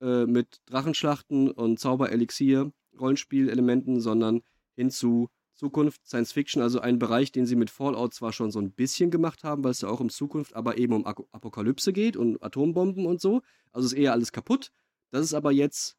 [0.00, 4.42] äh, mit Drachenschlachten und Zauberelixier, Rollenspielelementen, sondern
[4.76, 8.58] hin zu Zukunft, Science Fiction, also ein Bereich, den sie mit Fallout zwar schon so
[8.60, 12.16] ein bisschen gemacht haben, weil es ja auch um Zukunft, aber eben um Apokalypse geht
[12.16, 13.42] und Atombomben und so.
[13.72, 14.70] Also ist eher alles kaputt.
[15.10, 15.96] Das ist aber jetzt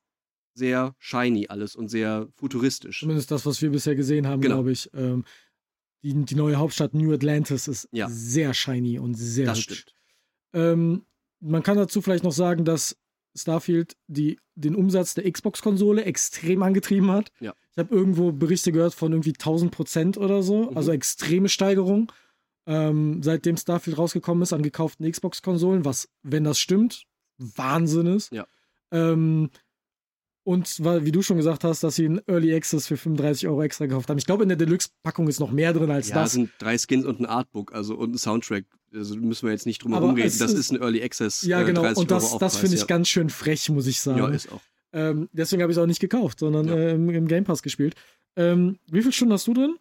[0.53, 3.01] sehr shiny alles und sehr futuristisch.
[3.01, 4.55] Zumindest das, was wir bisher gesehen haben, Genau.
[4.55, 4.89] glaube ich.
[4.93, 5.25] Ähm,
[6.03, 8.09] die, die neue Hauptstadt New Atlantis ist Ja.
[8.09, 9.81] sehr shiny und sehr Das hübsch.
[9.81, 9.95] stimmt.
[10.53, 11.05] Ähm,
[11.39, 12.97] man kann dazu vielleicht noch sagen, dass
[13.35, 17.31] Starfield die, den Umsatz der Xbox-Konsole extrem angetrieben hat.
[17.39, 17.53] Ja.
[17.71, 20.77] Ich habe irgendwo Berichte gehört von irgendwie 1000 Prozent oder so, Mhm.
[20.77, 22.11] also extreme Steigerung.
[22.67, 27.05] Ähm, seitdem Starfield rausgekommen ist an gekauften Xbox-Konsolen, was, wenn das stimmt,
[27.37, 28.31] Wahnsinn ist.
[28.31, 28.45] Ja.
[28.91, 29.49] Ähm,
[30.43, 33.61] und weil, wie du schon gesagt hast, dass sie einen Early Access für 35 Euro
[33.63, 34.17] extra gekauft haben.
[34.17, 36.31] Ich glaube, in der Deluxe-Packung ist noch mehr drin als Ja, das.
[36.33, 38.65] sind drei Skins und ein Artbook, also und ein Soundtrack.
[38.93, 40.37] Also müssen wir jetzt nicht drum herum reden.
[40.39, 41.43] Das ist- ein Early Access.
[41.43, 41.81] Ja, äh, genau.
[41.81, 42.87] 30 Und das, das finde ich ja.
[42.87, 44.17] ganz schön frech, muss ich sagen.
[44.19, 44.61] Ja, ist auch.
[44.93, 46.75] Ähm, deswegen habe ich es auch nicht gekauft, sondern Ja.
[46.75, 47.95] äh, im, im Game Pass gespielt.
[48.35, 49.77] Ähm, wie viele Stunden hast du drin?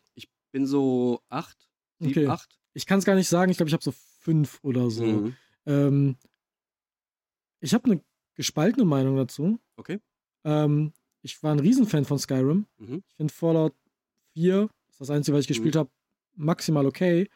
[0.52, 1.56] Bin so acht,
[2.00, 2.26] sieben, Okay.
[2.26, 2.58] acht.
[2.74, 3.50] Ich kann es gar nicht sagen.
[3.52, 5.04] Ich glaube, ich habe so fünf oder so.
[5.04, 5.36] Mhm.
[5.66, 6.16] Ähm,
[7.60, 8.00] ich habe eine
[8.34, 9.58] gespaltene Meinung dazu.
[9.76, 9.98] Okay.
[10.44, 12.66] Ähm, ich war ein Riesenfan von Skyrim.
[12.78, 13.02] Mhm.
[13.08, 13.74] Ich finde Fallout
[14.34, 15.54] 4, ist das Einzige, was ich Mhm.
[15.54, 15.90] gespielt habe,
[16.34, 17.28] maximal okay.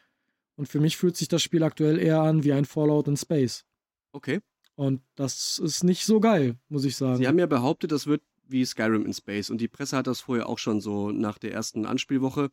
[0.55, 3.65] Und für mich fühlt sich das Spiel aktuell eher an wie ein Fallout in Space.
[4.13, 4.39] Okay.
[4.75, 7.17] Und das ist nicht so geil, muss ich sagen.
[7.17, 9.49] Sie haben ja behauptet, das wird wie Skyrim in Space.
[9.49, 12.51] Und die Presse hat das vorher auch schon so nach der ersten Anspielwoche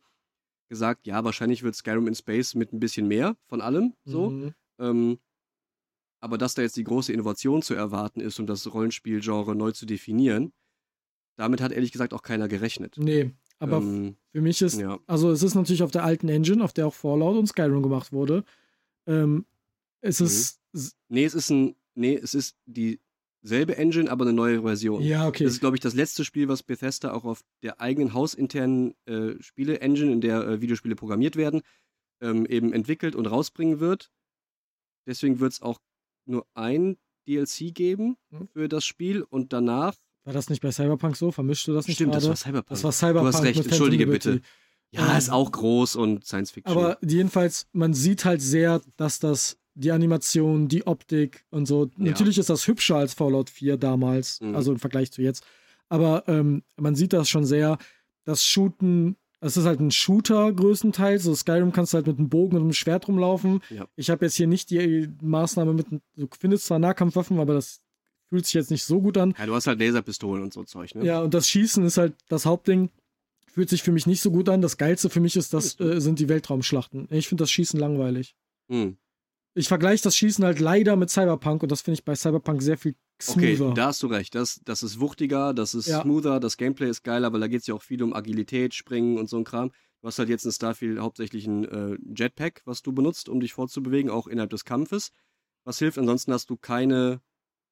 [0.69, 4.29] gesagt, ja, wahrscheinlich wird Skyrim in Space mit ein bisschen mehr von allem so.
[4.29, 4.53] Mhm.
[4.79, 5.19] Ähm,
[6.23, 9.85] aber dass da jetzt die große Innovation zu erwarten ist, um das Rollenspielgenre neu zu
[9.85, 10.53] definieren,
[11.35, 12.95] damit hat ehrlich gesagt auch keiner gerechnet.
[12.97, 14.99] Nee, aber ähm, für mich ist, ja.
[15.05, 18.13] also es ist natürlich auf der alten Engine, auf der auch Fallout und Skyrim gemacht
[18.13, 18.45] wurde.
[19.05, 19.45] Ähm,
[20.01, 20.25] es Mhm.
[20.25, 20.59] ist,
[21.09, 25.03] Nee, es ist ein, nee, es ist dieselbe Engine, aber eine neue Version.
[25.03, 25.43] ja, okay.
[25.43, 29.33] Das ist, glaube ich, das letzte Spiel, was Bethesda auch auf der eigenen hausinternen äh,
[29.41, 31.61] Spiele-Engine, in der äh, Videospiele programmiert werden,
[32.21, 34.09] ähm, eben entwickelt und rausbringen wird.
[35.05, 35.79] Deswegen wird es auch
[36.25, 38.47] nur ein DLC geben Hm.
[38.53, 39.95] für das Spiel und danach.
[40.25, 41.31] War das nicht bei Cyberpunk so?
[41.31, 42.29] Vermischst du das nicht Stimmt, das gerade?
[42.31, 42.69] war Cyberpunk.
[42.69, 44.41] Das war Cyberpunk Du hast recht, entschuldige bitte.
[44.91, 46.71] Ja, Ähm, ist auch groß und Science Fiction.
[46.77, 51.89] Aber jedenfalls, man sieht halt sehr, dass das die Animation, die Optik und so.
[51.97, 54.55] Natürlich ist das hübscher als Fallout 4 damals, Mhm.
[54.55, 55.43] also im Vergleich zu jetzt.
[55.89, 57.77] Aber ähm, man sieht das schon sehr.
[58.23, 61.23] Das Shooten, es ist halt ein Shooter größtenteils.
[61.23, 63.61] So Skyrim kannst du halt mit einem Bogen und einem Schwert rumlaufen.
[63.69, 63.87] Ja.
[63.95, 67.81] Ich habe jetzt hier nicht die Maßnahme mit, du findest zwar Nahkampfwaffen, aber das
[68.29, 69.35] fühlt sich jetzt nicht so gut an.
[69.37, 71.05] ja, du hast halt Laserpistolen und so Zeug, ne?
[71.05, 72.89] Ja, und das Schießen ist halt das Hauptding.
[73.51, 74.63] Fühlt sich für mich nicht so gut an.
[74.63, 77.07] Das Geilste für mich ist das, äh, sind die Weltraumschlachten.
[77.11, 78.35] Ich finde das Schießen langweilig.
[78.67, 78.97] Hm.
[79.53, 82.77] Ich vergleiche das Schießen halt leider mit Cyberpunk und das finde ich bei Cyberpunk sehr
[82.77, 82.95] viel
[83.27, 83.73] Okay, smoother.
[83.73, 84.35] da hast du recht.
[84.35, 86.01] Das, das ist wuchtiger, das ist Ja.
[86.01, 89.17] smoother, das Gameplay ist geiler, weil da geht es ja auch viel um Agilität, Springen
[89.17, 89.71] und so ein Kram.
[90.01, 93.53] Du hast halt jetzt in Starfield hauptsächlich ein äh, Jetpack, was du benutzt, um dich
[93.53, 95.11] fortzubewegen, auch innerhalb des Kampfes.
[95.63, 97.21] Was hilft, ansonsten hast du keine,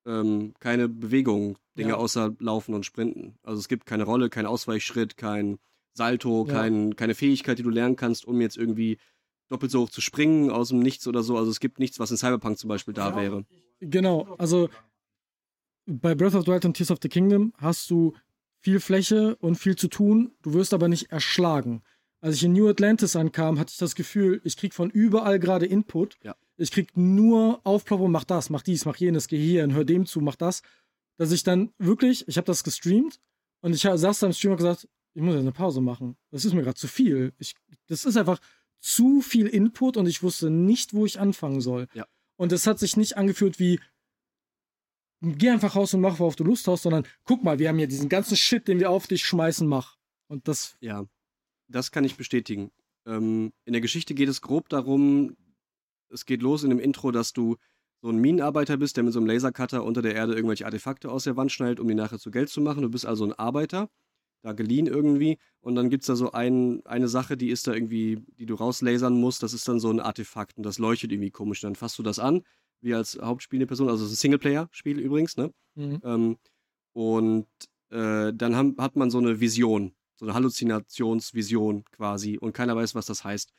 [0.06, 1.96] ähm, keine Bewegung, Dinge Ja.
[1.98, 3.38] außer Laufen und Sprinten.
[3.44, 5.58] Also es gibt keine Rolle, kein Ausweichschritt, kein
[5.94, 6.54] Salto, Ja.
[6.54, 8.98] kein, keine Fähigkeit, die du lernen kannst, um jetzt irgendwie
[9.50, 11.38] doppelt so hoch zu springen aus dem Nichts oder so.
[11.38, 13.46] Also es gibt nichts, was in Cyberpunk zum Beispiel da wäre.
[13.82, 14.70] Genau, also
[15.92, 18.14] bei Breath of the Wild und Tears of the Kingdom hast du
[18.60, 21.82] viel Fläche und viel zu tun, du wirst aber nicht erschlagen.
[22.20, 25.66] Als ich in New Atlantis ankam, hatte ich das Gefühl, ich krieg von überall gerade
[25.66, 26.18] Input.
[26.24, 26.36] Ja.
[26.58, 30.22] Ich krieg nur Aufploppung, mach das, mach dies, mach jenes, geh hierhin, hör dem zu,
[30.22, 30.62] mach das.
[31.18, 33.20] Dass ich dann wirklich, ich habe das gestreamt
[33.62, 36.16] und ich saß da im Stream und gesagt, ich muss jetzt eine Pause machen.
[36.30, 37.34] Das ist mir gerade zu viel.
[37.40, 37.56] Ich,
[37.88, 38.40] das ist einfach
[38.80, 41.88] zu viel Input und ich wusste nicht, wo ich anfangen soll.
[41.94, 42.06] Ja.
[42.38, 43.80] Und es hat sich nicht angefühlt wie,
[45.22, 47.88] geh einfach raus und mach, worauf du Lust hast, sondern guck mal, wir haben hier
[47.88, 49.98] diesen ganzen Shit, den wir auf dich schmeißen, mach.
[50.28, 51.06] Und das, Ja,
[51.68, 52.72] das kann ich bestätigen.
[53.06, 55.36] Ähm, in der Geschichte geht es grob darum,
[56.10, 57.58] es geht los in dem Intro, dass du
[58.02, 61.24] so ein Minenarbeiter bist, der mit so einem Lasercutter unter der Erde irgendwelche Artefakte aus
[61.24, 62.82] der Wand schneidet, um die nachher zu Geld zu machen.
[62.82, 63.90] Du bist also ein Arbeiter,
[64.42, 65.38] da geliehen irgendwie.
[65.62, 68.56] Und dann gibt es da so ein, eine Sache, die ist da irgendwie, die du
[68.56, 69.44] rauslasern musst.
[69.44, 71.62] Das ist dann so ein Artefakt und das leuchtet irgendwie komisch.
[71.62, 72.42] Dann fasst du das an,
[72.82, 73.90] wie als hauptspielende Person.
[73.90, 75.54] Also es ist ein Singleplayer-Spiel übrigens, ne?
[75.76, 76.02] mhm.
[76.04, 76.38] Ähm,
[76.94, 77.48] und
[77.90, 82.96] äh, dann haben, hat man so eine Vision, so eine Halluzinationsvision quasi und keiner weiß,
[82.96, 83.52] was das heißt.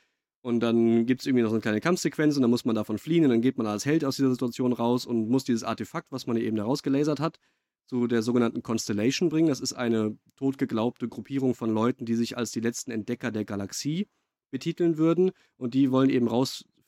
[0.43, 2.99] Und dann gibt es irgendwie noch so eine kleine Kampfsequenz und dann muss man davon
[2.99, 6.11] fliehen und dann geht man als Held aus dieser Situation raus und muss dieses Artefakt,
[6.11, 7.39] was man eben da rausgelasert hat,
[7.87, 9.49] zu der sogenannten Constellation bringen.
[9.49, 14.09] Das ist eine totgeglaubte Gruppierung von Leuten, die sich als die letzten Entdecker der Galaxie
[14.51, 16.29] betiteln würden und die wollen eben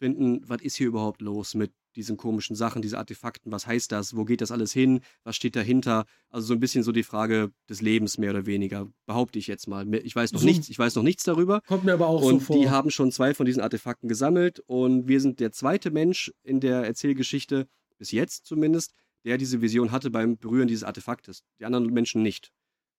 [0.05, 4.17] rausfinden, was ist hier überhaupt los mit diesen komischen Sachen, diese Artefakten, was heißt das,
[4.17, 6.07] wo geht das alles hin, was steht dahinter?
[6.29, 9.69] Also so ein bisschen so die Frage des Lebens mehr oder weniger, behaupte ich jetzt
[9.69, 9.93] mal.
[9.95, 11.61] Ich weiß noch So- nichts, ich weiß noch nichts darüber.
[11.69, 12.57] kommt mir aber auch so Und vor.
[12.59, 16.59] die haben schon zwei von diesen Artefakten gesammelt und wir sind der zweite Mensch in
[16.61, 18.93] der Erzählgeschichte, bis jetzt zumindest,
[19.25, 21.45] der diese Vision hatte beim Berühren dieses Artefaktes.
[21.61, 22.51] Die anderen Menschen nicht.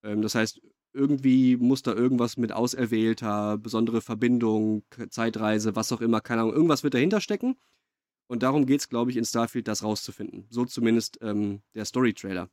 [0.03, 0.61] Ähm, das heißt,
[0.95, 6.83] irgendwie muss da irgendwas mit Auserwählter, besondere Verbindung, Zeitreise, was auch immer, keine Ahnung, irgendwas
[6.83, 7.57] wird dahinter stecken.
[8.27, 10.47] Und darum geht es, glaube ich, in Starfield, das rauszufinden.
[10.49, 12.49] So zumindest ähm, der Story-Trailer.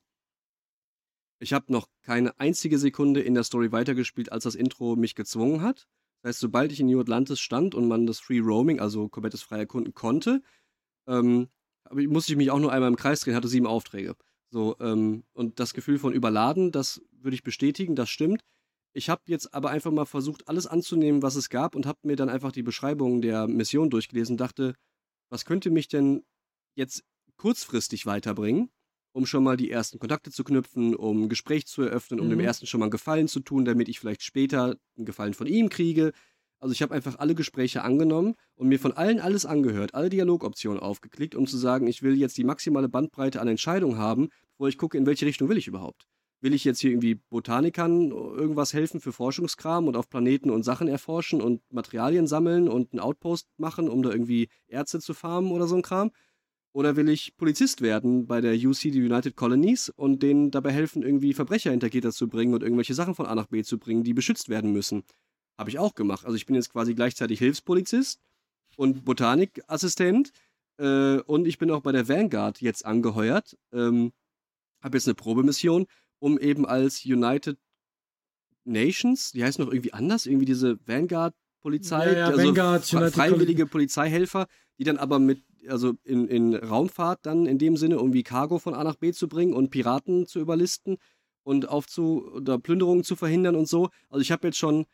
[1.38, 5.62] Ich habe noch keine einzige Sekunde in der Story weitergespielt, als das Intro mich gezwungen
[5.62, 5.88] hat.
[6.22, 9.42] Das heißt, sobald ich in New Atlantis stand und man das Free Roaming, also komplettes
[9.42, 10.42] frei erkunden konnte,
[11.06, 11.48] ähm,
[11.90, 14.14] musste ich mich auch nur einmal im Kreis drehen, hatte sieben Aufträge.
[14.50, 18.42] So, ähm, und das Gefühl von überladen, das würde ich bestätigen, das stimmt.
[18.94, 22.16] Ich habe jetzt aber einfach mal versucht, alles anzunehmen, was es gab und habe mir
[22.16, 24.74] dann einfach die Beschreibung der Mission durchgelesen und dachte,
[25.30, 26.24] was könnte mich denn
[26.74, 27.02] jetzt
[27.36, 28.70] kurzfristig weiterbringen,
[29.12, 32.30] um schon mal die ersten Kontakte zu knüpfen, um ein Gespräch zu eröffnen, um Mhm.
[32.30, 35.46] dem ersten schon mal einen Gefallen zu tun, damit ich vielleicht später einen Gefallen von
[35.46, 36.12] ihm kriege.
[36.60, 40.80] Also ich habe einfach alle Gespräche angenommen und mir von allen alles angehört, alle Dialogoptionen
[40.80, 44.78] aufgeklickt, um zu sagen, ich will jetzt die maximale Bandbreite an Entscheidungen haben, bevor ich
[44.78, 46.06] gucke, in welche Richtung will ich überhaupt.
[46.42, 50.88] Will ich jetzt hier irgendwie Botanikern irgendwas helfen für Forschungskram und auf Planeten und Sachen
[50.88, 55.68] erforschen und Materialien sammeln und einen Outpost machen, um da irgendwie Ärzte zu farmen oder
[55.68, 56.10] so ein Kram?
[56.72, 61.02] Oder will ich Polizist werden bei der UC, die United Colonies, und denen dabei helfen,
[61.02, 64.04] irgendwie Verbrecher hinter Gitter zu bringen und irgendwelche Sachen von A nach B zu bringen,
[64.04, 65.04] die beschützt werden müssen?
[65.58, 66.24] Habe ich auch gemacht.
[66.24, 68.20] Also ich bin jetzt quasi gleichzeitig Hilfspolizist
[68.76, 70.32] und Botanikassistent
[70.78, 73.56] äh, und ich bin auch bei der Vanguard jetzt angeheuert.
[73.72, 74.12] Ähm,
[74.82, 75.86] habe jetzt eine Probemission,
[76.22, 77.58] um eben als United
[78.64, 84.46] Nations, die heißt noch irgendwie anders, irgendwie diese Vanguard-Polizei, Ja, ja, also Vanguard, freiwillige Polizeihelfer,
[84.78, 88.60] die dann aber mit, also in, in Raumfahrt dann in dem Sinne, um wie Cargo
[88.60, 90.98] von A nach B zu bringen und Piraten zu überlisten
[91.42, 93.90] und aufzu oder Plünderungen zu verhindern und so.
[94.08, 94.86] Also ich habe jetzt schon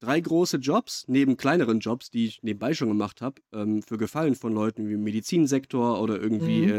[0.00, 4.34] drei große Jobs, neben kleineren Jobs, die ich nebenbei schon gemacht habe, ähm, für Gefallen
[4.34, 6.72] von Leuten wie im Medizinsektor oder irgendwie, Mhm.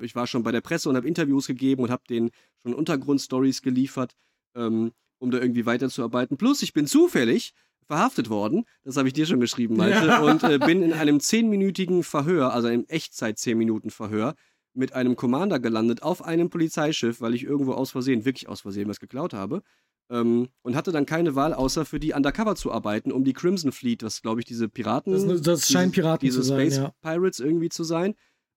[0.00, 2.30] äh, ich war schon bei der Presse und habe Interviews gegeben und habe denen
[2.62, 4.14] schon Untergrundstories geliefert,
[4.56, 6.36] ähm, um da irgendwie weiterzuarbeiten.
[6.36, 7.54] Plus, ich bin zufällig
[7.86, 10.20] verhaftet worden, das habe ich dir schon geschrieben, Malte, Ja.
[10.22, 14.34] und äh, bin in einem zehnminütigen Verhör, also einem Echtzeit 10 Minuten Verhör,
[14.76, 18.88] mit einem Commander gelandet auf einem Polizeischiff, weil ich irgendwo aus Versehen, wirklich aus Versehen
[18.88, 19.62] was geklaut habe.
[20.10, 23.72] Ähm, und hatte dann keine Wahl, außer für die Undercover zu arbeiten, um die Crimson
[23.72, 25.12] Fleet, was glaube ich diese Piraten.
[25.12, 26.94] Das, das scheinen diese- Piraten diese zu sein, Space ja.
[27.00, 28.14] Pirates irgendwie zu sein.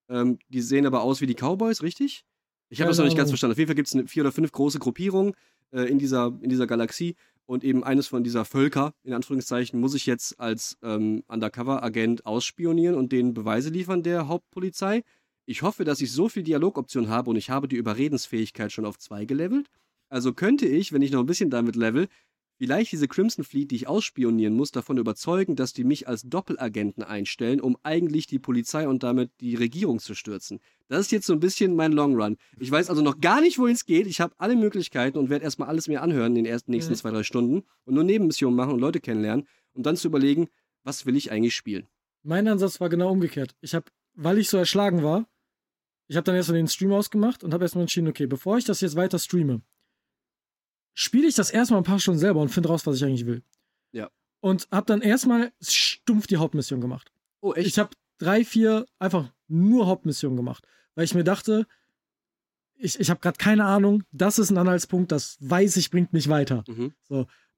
[0.10, 2.26] Ähm, die sehen aber aus wie die Cowboys, richtig?
[2.70, 3.54] Ich habe das noch nicht ganz verstanden.
[3.54, 5.34] Auf jeden Fall gibt es vier oder fünf große Gruppierungen
[5.72, 7.16] äh, in, dieser, in dieser Galaxie.
[7.46, 12.96] Und eben eines von dieser Völker, in Anführungszeichen, muss ich jetzt als ähm, Undercover-Agent ausspionieren
[12.96, 15.04] und denen Beweise liefern der Hauptpolizei.
[15.46, 19.00] Ich hoffe, dass ich so viel Dialogoption habe und ich habe die Überredensfähigkeit schon auf
[19.00, 19.70] zwei gelevelt.
[20.10, 22.08] Also könnte ich, wenn ich noch ein bisschen damit level,
[22.60, 27.04] vielleicht diese Crimson Fleet, die ich ausspionieren muss, davon überzeugen, dass die mich als Doppelagenten
[27.04, 30.60] einstellen, um eigentlich die Polizei und damit die Regierung zu stürzen.
[30.88, 32.38] Das ist jetzt so ein bisschen mein Long Run.
[32.60, 34.08] Ich weiß also noch gar nicht, wohin es geht.
[34.08, 36.98] Ich habe alle Möglichkeiten und werde erstmal alles mir anhören in den ersten nächsten Mhm.
[36.98, 40.48] zwei, drei Stunden und nur Nebenmissionen machen und Leute kennenlernen, um dann zu überlegen,
[40.84, 41.88] was will ich eigentlich spielen.
[42.24, 43.56] Mein Ansatz war genau umgekehrt.
[43.62, 45.28] Ich habe, weil ich so erschlagen war,
[46.08, 48.82] ich habe dann erstmal den Stream ausgemacht und habe erstmal entschieden, okay, bevor ich das
[48.82, 49.62] jetzt weiter streame,
[50.98, 53.44] spiele ich das erstmal ein paar Stunden selber und finde raus, was ich eigentlich will.
[53.92, 54.10] Ja.
[54.40, 57.12] Und habe dann erstmal stumpf die Hauptmission gemacht.
[57.40, 57.68] Oh, echt?
[57.68, 61.68] Ich habe drei, vier einfach nur Hauptmissionen gemacht, weil ich mir dachte,
[62.76, 66.30] ich, ich habe gerade keine Ahnung, das ist ein Anhaltspunkt, das weiß ich, bringt mich
[66.30, 66.64] weiter.
[66.68, 66.94] mhm.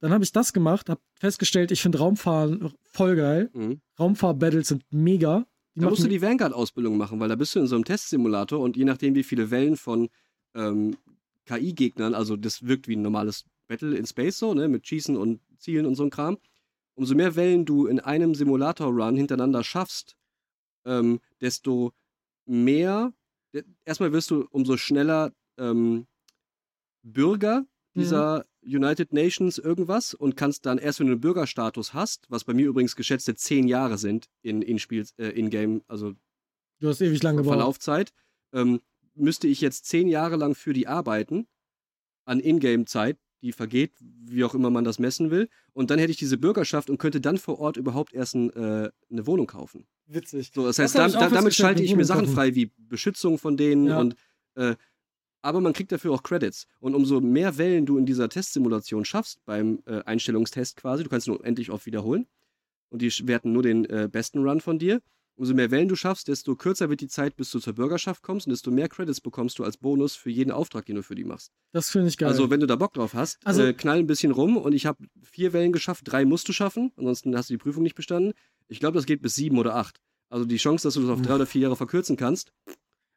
[0.01, 3.49] Dann habe ich das gemacht, habe festgestellt, ich finde Raumfahren voll geil.
[3.53, 3.81] Mhm.
[3.97, 5.45] Raumfahr-Battles sind mega.
[5.75, 8.59] Die Da musst du die Vanguard-Ausbildung machen, weil da bist du in so einem Testsimulator
[8.59, 10.09] und je nachdem, wie viele Wellen von
[10.55, 10.97] ähm,
[11.49, 15.41] KI-Gegnern, also das wirkt wie ein normales Battle in Space so, ne, mit Schießen und
[15.57, 16.37] Zielen und so ein Kram,
[16.95, 20.15] umso mehr Wellen du in einem Simulator-Run hintereinander schaffst,
[20.85, 21.91] ähm, desto
[22.45, 23.13] mehr,
[23.85, 26.07] erstmal wirst du umso schneller ähm,
[27.03, 32.43] Bürger dieser United Nations irgendwas und kannst dann erst, wenn du einen Bürgerstatus hast, was
[32.43, 36.13] bei mir übrigens geschätzte zehn Jahre sind in In-Spiel, äh, In-Game, also
[36.79, 37.55] Du hast ewig lang gebraucht.
[37.55, 38.13] Verlaufzeit,
[38.53, 38.79] ähm,
[39.19, 41.47] müsste ich jetzt zehn Jahre lang für die arbeiten,
[42.25, 45.49] an Ingame-Zeit, die vergeht, wie auch immer man das messen will.
[45.73, 48.89] Und dann hätte ich diese Bürgerschaft und könnte dann vor Ort überhaupt erst ein, äh,
[49.09, 49.87] eine Wohnung kaufen.
[50.07, 50.51] Witzig.
[50.53, 53.55] So, das Das heißt, da, da, damit schalte ich mir Sachen frei, wie Beschützung von
[53.57, 53.99] denen Ja.
[53.99, 54.15] und
[54.55, 54.75] äh,
[55.41, 56.67] aber man kriegt dafür auch Credits.
[56.81, 61.27] Und umso mehr Wellen du in dieser Testsimulation schaffst, beim äh, Einstellungstest quasi, du kannst
[61.29, 62.27] nur endlich oft wiederholen
[62.89, 65.01] und die werten nur den äh, besten Run von dir.
[65.39, 68.45] Umso mehr Wellen du schaffst, desto kürzer wird die Zeit, bis du zur Bürgerschaft kommst
[68.45, 71.23] und desto mehr Credits bekommst du als Bonus für jeden Auftrag, den du für die
[71.23, 71.53] machst.
[71.71, 72.27] Das finde ich geil.
[72.27, 74.85] Also, wenn du da Bock drauf hast, Also- äh, knall ein bisschen rum und ich
[74.85, 78.33] habe vier Wellen geschafft, drei musst du schaffen, ansonsten hast du die Prüfung nicht bestanden.
[78.67, 80.01] Ich glaube, das geht bis sieben oder acht.
[80.27, 82.51] Also die Chance, dass du das auf drei oder vier Jahre verkürzen kannst,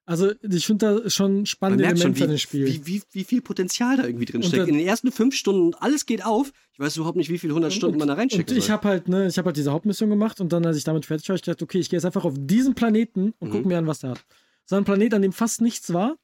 [0.04, 2.66] Also, ich finde da schon spannende merkt schon, Elemente an dem wie, Spiel.
[2.66, 4.66] wie, wie, wie viel Potenzial da irgendwie drin Und steckt.
[4.66, 6.52] In den ersten fünf Stunden alles geht auf.
[6.72, 9.08] Ich weiß überhaupt nicht, wie viele hundert Stunden man da und reinstecken ich habe halt,
[9.08, 11.42] ne, ich habe halt diese Hauptmission gemacht und dann, als ich damit fertig war, ich
[11.42, 13.52] dachte, okay, ich gehe jetzt einfach auf diesen Planeten und Mhm.
[13.52, 14.24] gucke mir an, was der hat.
[14.64, 16.16] So ein Planet, an dem fast nichts war.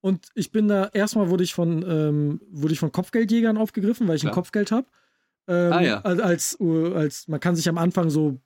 [0.00, 4.16] Und ich bin da, erstmal wurde ich von, ähm, wurde ich von Kopfgeldjägern aufgegriffen, weil
[4.16, 4.34] ich ein Klar.
[4.34, 4.86] Kopfgeld habe.
[5.48, 6.00] Ähm, Ah, ja.
[6.02, 8.38] als, als, man kann sich am Anfang so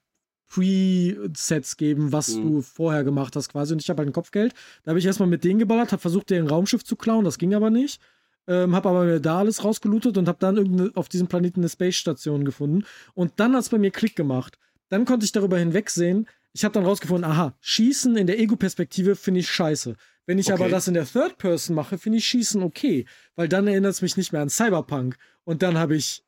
[0.48, 2.42] Pre-Sets geben, was Mhm.
[2.42, 3.72] du vorher gemacht hast quasi.
[3.72, 4.54] Und ich habe halt ein Kopfgeld.
[4.84, 7.24] Da habe ich erstmal mit denen geballert, habe versucht, deren Raumschiff zu klauen.
[7.24, 8.00] Das ging aber nicht.
[8.46, 12.44] Ähm, habe aber mir da alles rausgelootet und habe dann auf diesem Planeten eine Space-Station
[12.44, 12.84] gefunden.
[13.14, 14.58] Und dann hat es bei mir Klick gemacht.
[14.88, 16.26] Dann konnte ich darüber hinwegsehen.
[16.54, 19.96] Ich habe dann rausgefunden, aha, Schießen in der Ego-Perspektive finde ich scheiße.
[20.24, 20.70] Wenn ich aber Okay.
[20.70, 23.06] das in der Third Person mache, finde ich Schießen okay.
[23.36, 25.16] Weil dann erinnert es mich nicht mehr an Cyberpunk.
[25.44, 26.22] Und dann habe ich,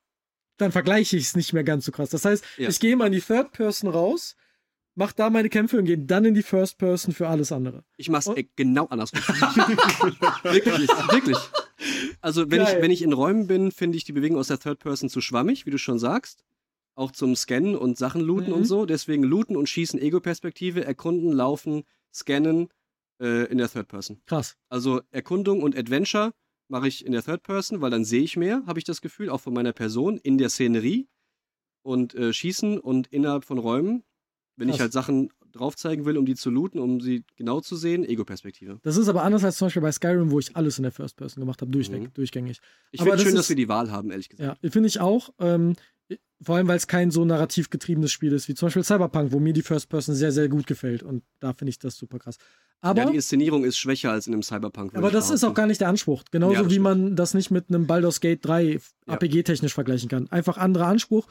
[0.60, 2.10] dann vergleiche ich es nicht mehr ganz so krass.
[2.10, 2.68] Das heißt, Ja.
[2.68, 4.36] ich gehe mal in die Third Person raus,
[4.94, 7.84] mach da meine Kämpfe und gehe dann in die First Person für alles andere.
[7.96, 9.20] Ich mach's Und- äh, genau andersrum.
[10.42, 11.38] wirklich, wirklich.
[12.20, 14.78] Also, wenn ich, wenn ich in Räumen bin, finde ich die Bewegung aus der Third
[14.80, 16.44] Person zu schwammig, wie du schon sagst.
[16.94, 18.56] Auch zum Scannen und Sachen looten Mhm.
[18.56, 18.84] und so.
[18.84, 22.68] Deswegen looten und schießen Ego-Perspektive, erkunden, laufen, scannen
[23.22, 24.20] äh, in der Third Person.
[24.26, 24.56] Krass.
[24.68, 26.32] Also Erkundung und Adventure
[26.70, 29.28] mache ich in der Third Person, weil dann sehe ich mehr, habe ich das Gefühl,
[29.28, 31.08] auch von meiner Person in der Szenerie
[31.82, 34.04] und äh, schießen und innerhalb von Räumen,
[34.56, 34.80] wenn ich Krass.
[34.82, 38.78] halt Sachen drauf zeigen will, um die zu looten, um sie genau zu sehen, Ego-Perspektive.
[38.82, 41.16] Das ist aber anders als zum Beispiel bei Skyrim, wo ich alles in der First
[41.16, 42.14] Person gemacht habe, durchweg, Mhm.
[42.14, 42.60] durchgängig.
[42.92, 44.58] Ich finde das schön, ist- dass wir die Wahl haben, ehrlich gesagt.
[44.62, 45.30] Ja, finde ich auch.
[45.40, 45.74] Ähm,
[46.42, 49.40] vor allem, weil es kein so narrativ getriebenes Spiel ist, wie zum Beispiel Cyberpunk, wo
[49.40, 51.02] mir die First Person sehr, sehr gut gefällt.
[51.02, 52.38] Und da finde ich das super krass.
[52.80, 54.94] Aber, ja, die Inszenierung ist schwächer als in einem Cyberpunk.
[54.96, 56.24] aber das ist auch gar nicht der Anspruch.
[56.30, 59.14] Genauso Ja, wie man das nicht mit einem Baldur's Gate 3 Ja.
[59.14, 60.28] RPG-technisch vergleichen kann.
[60.30, 61.26] Einfach anderer Anspruch.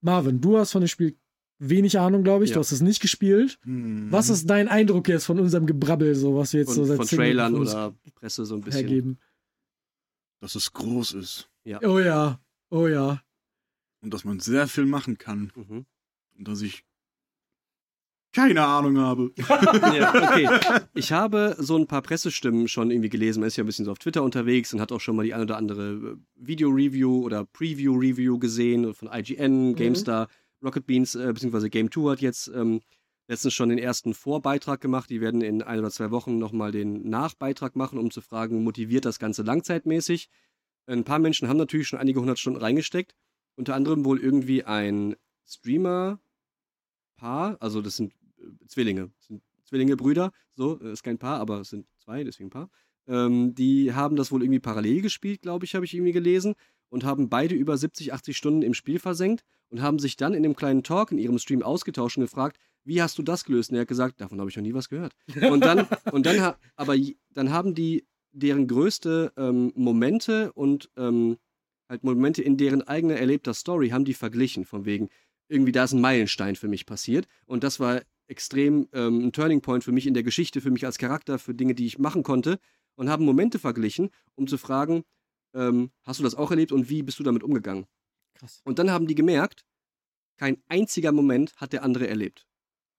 [0.00, 1.16] Marvin, du hast von dem Spiel
[1.60, 2.50] wenig Ahnung, glaube ich.
[2.50, 2.54] Ja.
[2.54, 3.60] Du hast es nicht gespielt.
[3.62, 4.08] Hm.
[4.10, 6.96] Was ist dein Eindruck jetzt von unserem Gebrabbel, so was wir jetzt so Und seit
[6.96, 8.80] von Trailern von oder Presse so ein bisschen.
[8.80, 9.18] hergeben?
[10.40, 11.48] Dass es groß ist
[11.84, 13.22] Oh ja, oh ja.
[14.02, 15.86] Und dass man sehr viel machen kann Mhm.
[16.38, 16.84] und dass ich
[18.34, 19.30] keine Ahnung habe.
[19.94, 20.48] ja, okay.
[20.94, 23.40] Ich habe so ein paar Pressestimmen schon irgendwie gelesen.
[23.40, 25.34] Man ist ja ein bisschen so auf Twitter unterwegs und hat auch schon mal die
[25.34, 30.28] ein oder andere äh, Video-Review oder Preview-Review gesehen von IGN, GameStar,
[30.64, 32.80] Rocket Beans, äh, beziehungsweise Game 2 hat jetzt ähm,
[33.28, 35.10] letztens schon den ersten Vorbeitrag gemacht.
[35.10, 39.04] Die werden in ein oder zwei Wochen nochmal den Nachbeitrag machen, um zu fragen, motiviert
[39.04, 40.30] das Ganze langzeitmäßig?
[40.86, 43.14] Ein paar Menschen haben natürlich schon einige hundert Stunden reingesteckt.
[43.56, 46.20] Unter anderem wohl irgendwie ein Streamer-Paar,
[47.60, 51.60] also das sind äh, Zwillinge, das sind Zwillinge, Brüder, so, äh, ist kein Paar, aber
[51.60, 52.70] es sind zwei, deswegen Paar.
[53.06, 56.54] Ähm, die haben das wohl irgendwie parallel gespielt, glaube ich, habe ich irgendwie gelesen,
[56.92, 60.42] und haben beide über 70, 80 Stunden im Spiel versenkt und haben sich dann in
[60.42, 63.70] dem kleinen Talk in ihrem Stream ausgetauscht und gefragt, wie hast du das gelöst?
[63.70, 65.14] Und er hat gesagt, davon habe ich noch nie was gehört.
[65.40, 66.94] Und dann, und dann, aber
[67.30, 71.38] dann haben die deren größte ähm, Momente und ähm,
[71.92, 75.10] halt Momente in deren eigener erlebter Story haben die verglichen, von wegen,
[75.48, 77.28] irgendwie da ist ein Meilenstein für mich passiert.
[77.44, 80.86] Und das war extrem ähm, ein Turning Point für mich in der Geschichte, für mich
[80.86, 82.58] als Charakter, für Dinge, die ich machen konnte.
[82.94, 85.04] Und haben Momente verglichen, um zu fragen,
[85.54, 87.86] ähm, hast du das auch erlebt und wie bist du damit umgegangen?
[88.34, 88.62] Krass.
[88.64, 89.64] Und dann haben die gemerkt,
[90.38, 92.46] kein einziger Moment hat der andere erlebt.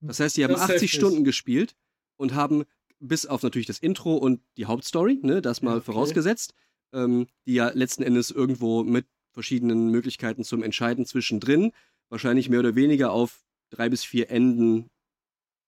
[0.01, 0.93] Das heißt, die haben Das ist 80 heftig.
[0.93, 1.75] Stunden gespielt
[2.17, 2.63] und haben
[2.99, 5.85] bis auf natürlich das Intro und die Hauptstory, ne, das mal okay.
[5.85, 6.53] vorausgesetzt,
[6.93, 11.71] ähm, die ja letzten Endes irgendwo mit verschiedenen Möglichkeiten zum Entscheiden zwischendrin,
[12.09, 14.89] wahrscheinlich mehr oder weniger auf drei bis vier Enden,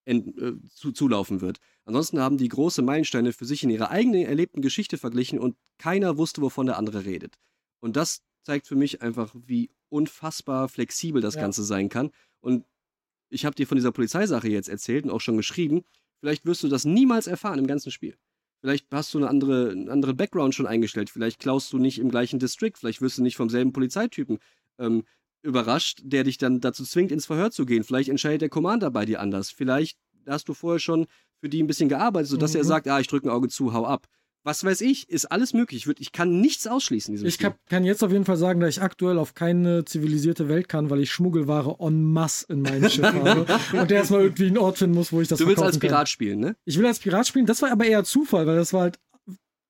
[0.05, 1.57] Enden äh, zu, zulaufen wird.
[1.85, 6.17] Ansonsten haben die große Meilensteine für sich in ihrer eigenen erlebten Geschichte verglichen und keiner
[6.17, 7.35] wusste, wovon der andere redet.
[7.79, 11.41] Und das zeigt für mich einfach, wie unfassbar flexibel das Ja.
[11.41, 12.11] Ganze sein kann.
[12.41, 12.65] Und
[13.29, 15.83] ich habe dir von dieser Polizeisache jetzt erzählt und auch schon geschrieben.
[16.19, 18.17] Vielleicht wirst du das niemals erfahren im ganzen Spiel.
[18.65, 21.11] Vielleicht hast du eine andere, einen anderen Background schon eingestellt.
[21.11, 22.71] Vielleicht klaust du nicht im gleichen District.
[22.75, 24.39] Vielleicht wirst du nicht vom selben Polizeitypen
[24.79, 25.03] ähm,
[25.43, 27.83] überrascht, der dich dann dazu zwingt, ins Verhör zu gehen.
[27.83, 29.51] Vielleicht entscheidet der Commander bei dir anders.
[29.51, 31.05] Vielleicht hast du vorher schon
[31.39, 32.57] für die ein bisschen gearbeitet, sodass Mhm.
[32.61, 34.07] er sagt, ah, ich drücke ein Auge zu, hau ab.
[34.45, 35.81] Was weiß ich, ist alles möglich.
[35.81, 38.77] Ich, würd, ich kann nichts ausschließen Ich kann, kann jetzt auf jeden Fall sagen, dass
[38.77, 43.05] ich aktuell auf keine zivilisierte Welt kann, weil ich Schmuggelware en masse in meinem Schiff
[43.11, 45.79] habe und der erstmal irgendwie einen Ort finden muss, wo ich das du willst als
[45.79, 45.89] kann.
[45.89, 46.55] Pirat spielen, ne?
[46.63, 48.99] Ich will als Pirat spielen, das war aber eher Zufall, weil das war halt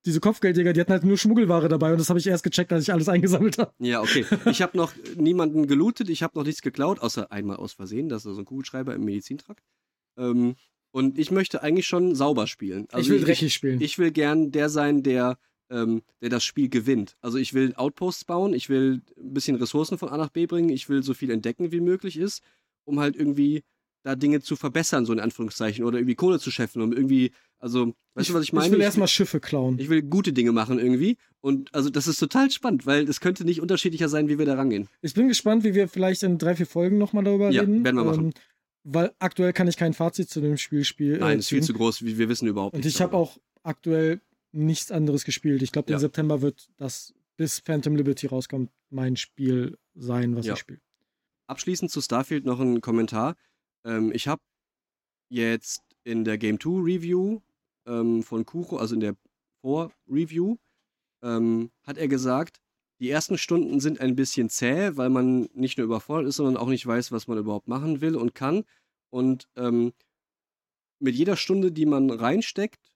[0.05, 2.83] diese Kopfgeldjäger, die hatten halt nur Schmuggelware dabei und das habe ich erst gecheckt, als
[2.83, 3.71] ich alles eingesammelt habe.
[3.79, 4.25] Ja, okay.
[4.51, 8.25] Ich habe noch niemanden gelootet, ich habe noch nichts geklaut, außer einmal aus Versehen, das
[8.25, 9.63] ist so ein Kugelschreiber im Medizintrakt.
[10.17, 10.55] Ähm,
[10.95, 12.87] und ich möchte eigentlich schon sauber spielen.
[12.89, 13.81] Also ich will dreckig spielen.
[13.81, 15.37] Ich will gern der sein, der,
[15.69, 17.17] ähm, der das Spiel gewinnt.
[17.19, 20.69] Also ich will Outposts bauen, ich will ein bisschen Ressourcen von A nach B bringen,
[20.69, 22.41] ich will so viel entdecken, wie möglich ist,
[22.85, 23.63] um halt irgendwie
[24.03, 27.93] da Dinge zu verbessern, so in Anführungszeichen, oder irgendwie Kohle zu scheffeln, um irgendwie, also,
[28.13, 28.67] weißt du, was ich meine?
[28.67, 29.77] Ich will erstmal Schiffe klauen.
[29.79, 31.17] ich will gute Dinge machen irgendwie.
[31.41, 34.53] Und also das ist total spannend, weil es könnte nicht unterschiedlicher sein, wie wir da
[34.53, 34.87] rangehen.
[35.01, 37.83] Ich bin gespannt, wie wir vielleicht in drei, vier Folgen nochmal darüber Ja, reden.
[37.83, 38.25] werden wir machen.
[38.25, 38.33] Ähm,
[38.85, 41.19] weil aktuell kann ich kein Fazit zu dem Spiel spielen.
[41.19, 44.21] Nein, ist viel zu groß, wie wir wissen überhaupt Und nichts ich habe auch aktuell
[44.51, 45.61] nichts anderes gespielt.
[45.63, 45.97] Ich glaube, Ja.
[45.97, 50.53] im September wird das bis Phantom Liberty rauskommt mein Spiel sein, was Ja.
[50.53, 50.79] ich spiele.
[51.47, 53.35] Abschließend zu Starfield noch ein Kommentar.
[53.83, 54.41] Ähm, ich habe
[55.29, 57.41] jetzt in der Game 2 Review
[57.87, 59.15] ähm, von Kuro, also in der
[59.61, 60.57] Vor-Review,
[61.23, 62.61] ähm, hat er gesagt,
[62.99, 66.67] die ersten Stunden sind ein bisschen zäh, weil man nicht nur überfordert ist, sondern auch
[66.67, 68.63] nicht weiß, was man überhaupt machen will und kann.
[69.09, 69.93] Und ähm,
[70.99, 72.95] mit jeder Stunde, die man reinsteckt,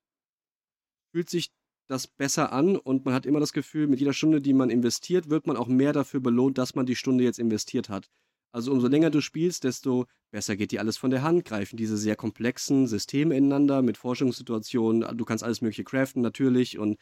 [1.12, 1.52] fühlt sich
[1.88, 5.30] das besser an und man hat immer das Gefühl, mit jeder Stunde, die man investiert,
[5.30, 8.10] wird man auch mehr dafür belohnt, dass man die Stunde jetzt investiert hat.
[8.52, 11.98] Also umso länger du spielst, desto besser geht dir alles von der Hand, greifen diese
[11.98, 15.18] sehr komplexen Systeme ineinander mit Forschungssituationen.
[15.18, 16.98] Du kannst alles Mögliche craften natürlich und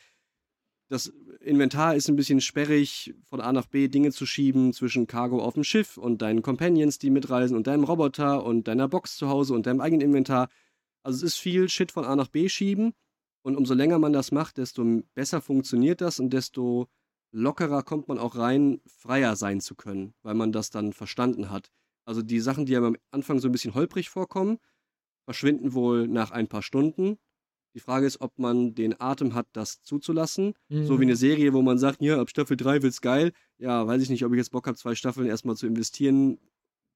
[0.90, 1.08] das
[1.42, 5.56] Inventar ist ein bisschen sperrig, von A nach B Dinge zu schieben zwischen Cargo auf
[5.56, 9.54] dem Schiff und deinen Companions, die mitreisen und deinem Roboter und deiner Box zu Hause
[9.54, 10.50] und deinem eigenen Inventar.
[11.04, 12.94] Also es ist viel Shit von A nach B schieben
[13.42, 14.84] und umso länger man das macht, desto
[15.14, 16.88] besser funktioniert das und desto
[17.32, 21.72] lockerer kommt man auch rein, freier sein zu können, weil man das dann verstanden hat.
[22.06, 24.60] Also die Sachen, die einem am Anfang so ein bisschen holprig vorkommen,
[25.26, 27.18] verschwinden wohl nach ein paar Stunden.
[27.78, 30.56] Die Frage ist, ob man den Atem hat, das zuzulassen.
[30.68, 31.00] So Mhm.
[31.00, 33.34] wie eine Serie, wo man sagt, ja, ab Staffel 3 wird's geil.
[33.60, 36.40] Ja, weiß ich nicht, ob ich jetzt Bock habe, zwei Staffeln erstmal zu investieren,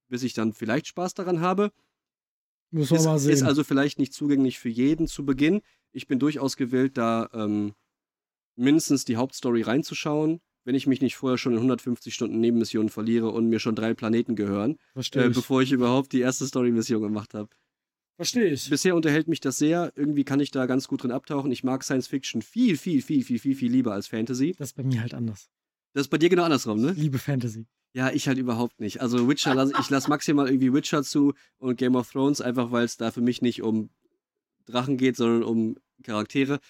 [0.08, 1.70] bis ich dann vielleicht Spaß daran habe.
[2.72, 3.32] Müssen wir Ist, mal sehen.
[3.32, 5.60] ist also vielleicht nicht zugänglich für jeden zu Beginn.
[5.92, 7.74] Ich bin durchaus gewillt, da ähm,
[8.56, 10.40] mindestens die Hauptstory reinzuschauen.
[10.64, 13.94] wenn ich mich nicht vorher schon in 150 Stunden Nebenmissionen verliere und mir schon drei
[13.94, 17.50] Planeten gehören, äh, bevor ich überhaupt die erste Story-Mission gemacht habe.
[18.16, 18.68] Verstehe ich.
[18.68, 19.92] Bisher unterhält mich das sehr.
[19.96, 21.50] Irgendwie kann ich da ganz gut drin abtauchen.
[21.50, 24.54] Ich mag Science Fiction viel, viel, viel, viel, viel, viel lieber als Fantasy.
[24.58, 25.48] Das ist bei mir halt anders.
[25.94, 26.92] Das ist bei dir genau andersrum, ne?
[26.92, 27.66] Ich liebe Fantasy.
[27.94, 29.00] Ja, ich halt überhaupt nicht.
[29.02, 32.84] Also Witcher, lass, ich lasse maximal irgendwie Witcher zu und Game of Thrones, einfach weil
[32.84, 33.90] es da für mich nicht um
[34.64, 36.60] Drachen geht, sondern um Charaktere.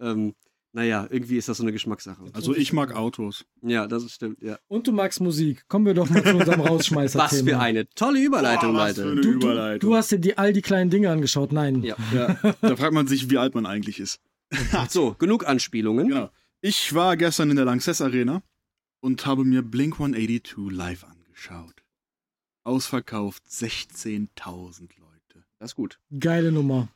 [0.00, 0.34] Ähm,
[0.76, 2.22] naja, irgendwie ist das so eine Geschmackssache.
[2.34, 3.46] Also ich mag Autos.
[3.62, 4.58] Ja, das stimmt, ja.
[4.68, 5.66] Und du magst Musik.
[5.68, 7.24] Kommen wir doch mal zu unserem Rausschmeißer-Thema.
[7.32, 9.02] Was für eine tolle Überleitung, Boah, was Leute.
[9.08, 9.90] für eine Du, du, Überleitung.
[9.90, 11.50] du hast dir die, all die kleinen Dinge angeschaut.
[11.50, 11.82] Nein.
[11.82, 11.96] Ja.
[12.12, 14.20] Ja, da fragt man sich, wie alt man eigentlich ist.
[14.90, 16.08] So, genug Anspielungen.
[16.08, 16.30] Genau.
[16.60, 18.42] Ich war gestern in der Lanxess Arena
[19.00, 21.82] und habe mir Blink 182 live angeschaut.
[22.64, 25.44] Ausverkauft 16.000 Leute.
[25.58, 25.98] Das ist gut.
[26.18, 26.88] Geile Nummer.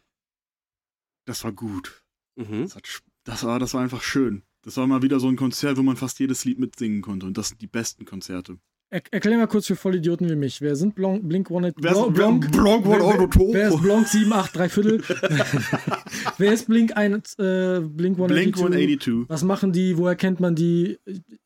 [1.25, 2.03] Das war gut.
[2.37, 2.63] Mhm.
[2.63, 4.43] Das, hat, sp- das, war, das war einfach schön.
[4.63, 7.27] Das war mal wieder so ein Konzert, wo man fast jedes Lied mitsingen konnte.
[7.27, 8.59] Und das sind die besten Konzerte.
[8.93, 10.61] Er, erklär mal kurz für Vollidioten wie mich.
[10.61, 11.85] Wer sind Blonk, Blink 182?
[11.85, 13.55] Wer ist- Blonk, wer- Blonk wer, wer, 182?
[13.55, 15.03] wer ist Blonk 7, 8, 3 Viertel?
[16.39, 18.27] wer ist Blink, ein, äh, Blink 182?
[18.29, 19.29] Blink 182.
[19.29, 19.97] Was machen die?
[19.97, 20.99] Woher kennt man die?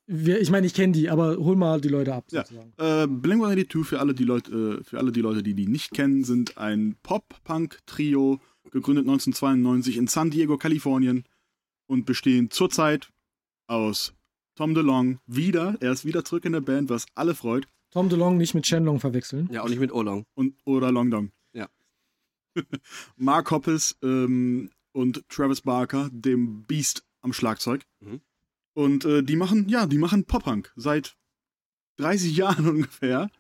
[0.06, 2.24] Ich meine, ich kenne die, aber hol mal die Leute ab.
[2.30, 2.42] Ja.
[2.78, 5.92] Äh, Blink 182 für alle die Leute, äh, für alle die Leute, die die nicht
[5.92, 11.24] kennen, sind ein Pop-Punk-Trio, gegründet 1992 in San Diego, Kalifornien
[11.86, 13.10] und bestehen zurzeit
[13.66, 14.14] aus
[14.56, 18.36] Tom DeLong wieder, er ist wieder zurück in der Band, was alle freut, Tom DeLong
[18.36, 19.48] nicht mit Shenlong verwechseln.
[19.52, 20.26] Ja, auch nicht mit Olong.
[20.34, 21.30] und oder Long Dong.
[21.52, 21.68] Ja.
[23.16, 27.86] Mark Hoppes ähm, und Travis Barker, dem Beast am Schlagzeug.
[28.00, 28.20] Mhm.
[28.72, 31.16] Und äh, die machen, ja, die machen Pop-Punk seit
[31.98, 33.30] 30 Jahren ungefähr.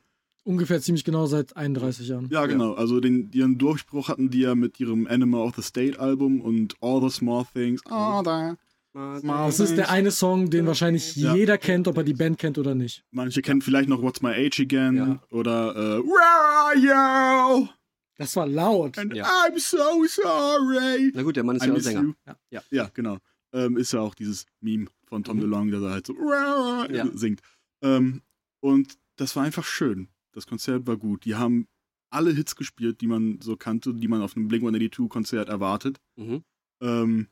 [0.44, 2.28] Ungefähr ziemlich genau seit 31 Jahren.
[2.30, 2.74] Ja, genau.
[2.74, 6.74] Also den, ihren Durchbruch hatten die ja mit ihrem Animal of the State Album und
[6.82, 7.80] All the Small Things.
[7.86, 8.56] Ah, da.
[8.92, 11.34] Das ist der eine Song, den wahrscheinlich Ja.
[11.34, 13.02] jeder kennt, ob er die Band kennt oder nicht.
[13.10, 15.22] Manche kennen vielleicht noch What's My Age Again Ja.
[15.30, 17.68] oder äh, Where are you?
[18.16, 18.96] Das war laut.
[18.98, 19.24] And Ja.
[19.24, 21.10] I'm so sorry.
[21.12, 22.14] Na gut, der Mann ist I ja auch Sänger.
[22.26, 22.36] Ja.
[22.50, 22.62] Ja.
[22.70, 23.18] ja, genau.
[23.52, 25.40] Ähm, ist ja auch dieses Meme von Tom Mhm.
[25.40, 26.14] DeLonge, der da halt so
[27.14, 27.40] singt.
[27.82, 28.22] Ähm,
[28.60, 30.08] und das war einfach schön.
[30.34, 31.24] Das Konzert war gut.
[31.24, 31.68] Die haben
[32.10, 36.00] alle Hits gespielt, die man so kannte, die man auf einem Blink-182-Konzert erwartet.
[36.16, 36.44] Mhm.
[36.80, 37.28] Ähm,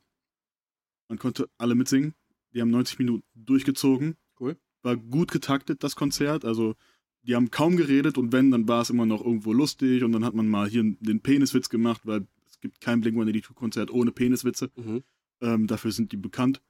[1.08, 2.14] man konnte alle mitsingen.
[2.54, 4.16] Die haben 90 Minuten durchgezogen.
[4.38, 4.56] Cool.
[4.82, 6.44] War gut getaktet, das Konzert.
[6.44, 6.74] Also,
[7.22, 10.24] die haben kaum geredet und wenn, dann war es immer noch irgendwo lustig und dann
[10.24, 14.70] hat man mal hier den Peniswitz gemacht, weil es gibt kein Blink-182-Konzert ohne Peniswitze.
[14.76, 15.02] Mhm.
[15.40, 16.60] Ähm, dafür sind die bekannt.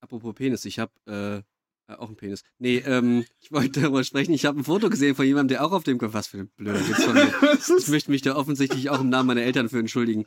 [0.00, 1.42] Apropos Penis, ich habe äh,
[1.86, 2.42] äh, auch einen Penis.
[2.58, 4.32] Nee, ähm, ich wollte darüber sprechen.
[4.32, 6.80] Ich habe ein Foto gesehen von jemandem, der auch auf dem Was für ein blöder
[6.88, 7.32] Witz von mir.
[7.78, 10.24] Ich möchte mich da offensichtlich auch im Namen meiner Eltern für entschuldigen.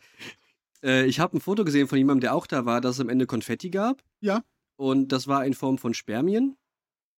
[0.84, 3.10] Äh, ich habe ein Foto gesehen von jemandem, der auch da war, dass es am
[3.10, 4.04] Ende Konfetti gab.
[4.22, 4.44] Ja.
[4.76, 6.56] Und das war in Form von Spermien.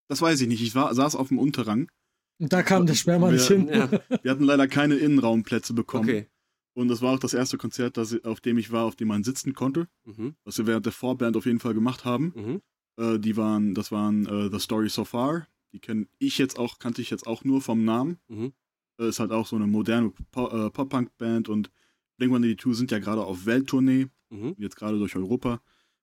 [0.07, 0.61] Das weiß ich nicht.
[0.61, 1.91] Ich war, saß auf dem Unterrang.
[2.39, 3.67] Und da kam der Sperma nicht hin.
[3.67, 3.89] Ja,
[4.23, 6.09] Wir hatten leider keine Innenraumplätze bekommen.
[6.09, 6.27] okay.
[6.73, 9.25] Und das war auch das erste Konzert, das, auf dem ich war, auf dem man
[9.25, 9.89] sitzen konnte.
[10.05, 10.35] Mhm.
[10.45, 12.31] Was wir während der Vorband auf jeden Fall gemacht haben.
[12.35, 12.61] Mhm.
[12.99, 15.47] Äh, die waren, das waren äh, The Story So Far.
[15.73, 18.19] Die kenne ich jetzt auch, kannte ich jetzt auch nur vom Namen.
[18.27, 18.53] Mhm.
[18.99, 21.71] Äh, ist halt auch so eine moderne äh, Pop-Punk-Band und
[22.17, 24.55] Blink-182 sind ja gerade auf Welttournee, Mhm.
[24.59, 25.61] jetzt gerade durch Europa.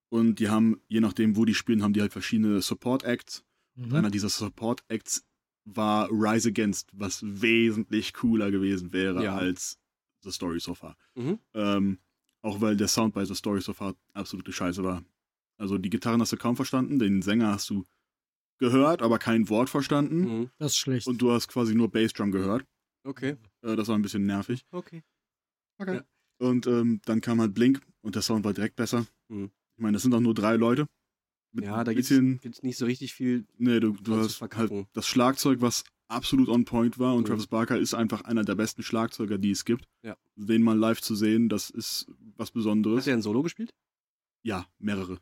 [0.08, 3.44] Und die haben, je nachdem, wo die spielen, haben die halt verschiedene Support-Acts.
[3.76, 3.94] Mhm.
[3.94, 5.24] Einer dieser Support-Acts
[5.64, 9.36] war Rise Against, was wesentlich cooler gewesen wäre Ja.
[9.36, 9.78] als
[10.22, 10.96] The Story So Far.
[11.16, 11.38] Mhm.
[11.54, 11.98] Ähm,
[12.42, 15.04] auch weil der Sound bei The Story So Far absolute Scheiße war.
[15.58, 17.84] Also die Gitarren hast du kaum verstanden, den Sänger hast du
[18.58, 20.20] gehört, aber kein Wort verstanden.
[20.40, 20.50] Mhm.
[20.58, 21.06] Das ist schlecht.
[21.06, 22.64] Und du hast quasi nur Bassdrum gehört.
[23.04, 23.36] Okay.
[23.62, 24.64] Äh, das war ein bisschen nervig.
[24.70, 25.02] Okay.
[25.78, 25.96] Okay.
[25.96, 26.04] Ja.
[26.38, 29.06] Und ähm, dann kam halt Blink und der Sound war direkt besser.
[29.28, 29.50] Mhm.
[29.76, 30.86] Ich meine, das sind auch nur drei Leute.
[31.52, 32.40] Mit Ja, da bisschen.
[32.40, 33.46] gibt's nicht so richtig viel.
[33.56, 37.14] Nee, du, du hast halt das Schlagzeug, was absolut on point war.
[37.14, 37.26] Und Mhm.
[37.26, 39.86] Travis Barker ist einfach einer der besten Schlagzeuger, die es gibt.
[40.02, 40.16] Ja.
[40.36, 43.00] Den mal live zu sehen, das ist was Besonderes.
[43.00, 43.74] Hat er ein Solo gespielt?
[44.42, 45.18] Ja, mehrere.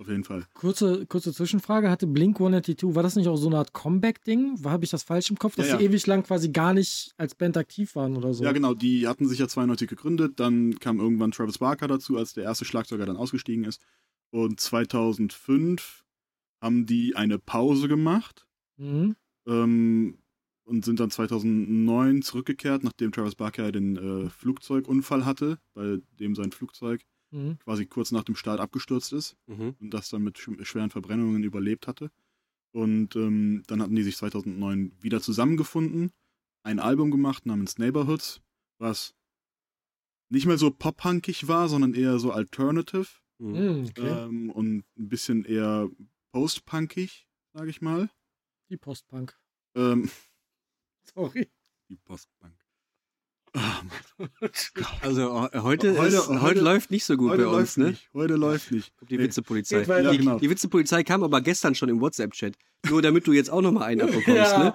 [0.00, 0.46] Auf jeden Fall.
[0.54, 4.64] Kurze, kurze Zwischenfrage: Hatte Blink 182, war das nicht auch so eine Art Comeback-Ding?
[4.64, 5.90] Habe ich das falsch im Kopf, dass Ja, sie ja.
[5.90, 8.44] ewig lang quasi gar nicht als Band aktiv waren oder so?
[8.44, 8.74] Ja, genau.
[8.74, 10.38] Die hatten sich ja 92 gegründet.
[10.38, 13.82] Dann kam irgendwann Travis Barker dazu, als der erste Schlagzeuger dann ausgestiegen ist.
[14.30, 16.04] Und 2005
[16.62, 18.46] haben die eine Pause gemacht
[18.76, 19.16] Mhm.
[19.48, 20.18] ähm,
[20.64, 26.52] und sind dann 2009 zurückgekehrt, nachdem Travis Barker den äh, Flugzeugunfall hatte, bei dem sein
[26.52, 27.58] Flugzeug Mhm.
[27.58, 29.76] quasi kurz nach dem Start abgestürzt ist Mhm.
[29.80, 32.10] und das dann mit sch schweren Verbrennungen überlebt hatte.
[32.72, 36.10] Und ähm, dann hatten die sich 2009 wieder zusammengefunden,
[36.62, 38.40] ein Album gemacht namens Neighborhoods,
[38.78, 39.14] was
[40.30, 43.08] nicht mehr so pop-punkig war, sondern eher so alternative
[43.40, 43.52] Mhm.
[43.52, 44.08] Mhm, okay.
[44.08, 45.88] ähm, und ein bisschen eher
[46.32, 48.10] post-punkig, sage ich mal.
[48.68, 49.38] Die Postpunk.
[49.76, 50.10] Ähm,
[51.14, 51.48] Sorry.
[51.88, 52.57] die Postpunk.
[53.58, 53.82] Ah.
[55.02, 57.84] Also äh, heute, Heute- ist, heute, heute- läuft nicht so gut bei uns, läuft ne?
[57.90, 58.10] nicht.
[58.14, 58.92] Heute läuft nicht.
[59.08, 59.24] Die Nee.
[59.24, 59.86] Witzepolizei.
[59.88, 60.10] Weiter.
[60.10, 60.38] Die, Ja, genau.
[60.38, 62.54] die Witzepolizei kam aber gestern schon im WhatsApp-Chat.
[62.88, 64.58] Nur damit du jetzt auch nochmal einen abbekommst, Ja.
[64.58, 64.74] ne?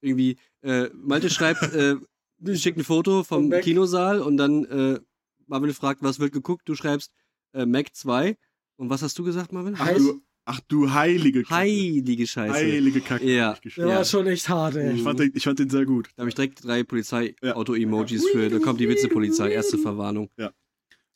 [0.00, 1.96] Irgendwie, äh, Malte schreibt, äh,
[2.56, 3.50] schickt ein Foto vom.
[3.50, 5.00] Kinosaal und dann äh,
[5.46, 6.68] Marvin fragt, was wird geguckt?
[6.68, 7.12] Du schreibst
[7.52, 8.36] äh, Mac 2.
[8.76, 9.74] Und was hast du gesagt, Marvin?
[9.96, 11.54] Du, ach du heilige Kacke.
[11.54, 12.52] Heilige Scheiße.
[12.54, 13.24] Heilige Kacke.
[13.30, 13.56] Ja.
[13.76, 13.94] Der Ja.
[13.96, 14.94] war schon echt hart, ey.
[14.94, 16.08] Ich, fand den, ich fand den sehr gut.
[16.16, 18.48] Da habe ich direkt drei Polizei-Auto-Emojis für.
[18.48, 19.50] Da kommt die Witzepolizei.
[19.52, 20.30] Erste Verwarnung.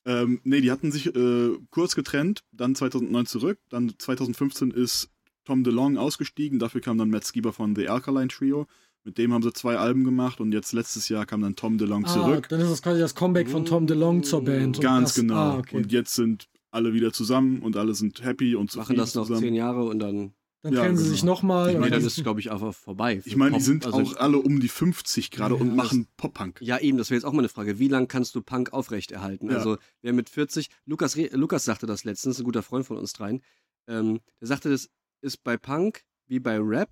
[0.07, 5.11] Ähm, nee, die hatten sich äh, kurz getrennt, dann 2009 zurück, dann 2015 ist
[5.45, 8.67] Tom DeLonge ausgestiegen, dafür kam dann Matt Skiba von The Alkaline Trio.
[9.05, 12.07] Mit dem haben sie zwei Alben gemacht und jetzt letztes Jahr kam dann Tom DeLonge
[12.07, 12.49] Ah, zurück.
[12.49, 14.77] dann ist das quasi das Comeback von Tom DeLonge zur Band.
[14.79, 15.35] Und Ganz das, genau.
[15.35, 15.77] Ah, okay.
[15.77, 19.23] Und jetzt sind alle wieder zusammen und alle sind happy und Machen zufrieden das noch
[19.27, 19.41] zusammen.
[19.41, 20.35] zehn Jahre und dann.
[20.63, 21.13] dann ja, trennen sie genau.
[21.15, 21.69] sich nochmal.
[21.69, 23.23] Ich Nee, meine, dann das- ist, glaube ich, einfach vorbei.
[23.25, 26.61] Ich meine, die sind also- auch alle um die 50 gerade Ja, und machen Pop-Punk.
[26.61, 27.79] Ja, eben, das wäre jetzt auch mal eine Frage.
[27.79, 29.51] Wie lange kannst du Punk aufrechterhalten?
[29.51, 29.57] Ja.
[29.57, 33.41] Also, wer mit 40, Lukas, Lukas sagte das letztens, ein guter Freund von uns dreien,
[33.87, 34.91] ähm, der sagte, das
[35.23, 36.91] ist bei Punk wie bei Rap.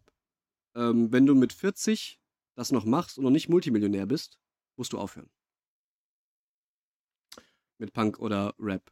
[0.74, 2.18] Ähm, wenn du mit 40
[2.54, 4.38] das noch machst und noch nicht Multimillionär bist,
[4.76, 5.28] musst du aufhören.
[7.78, 8.90] Mit Punk oder Rap.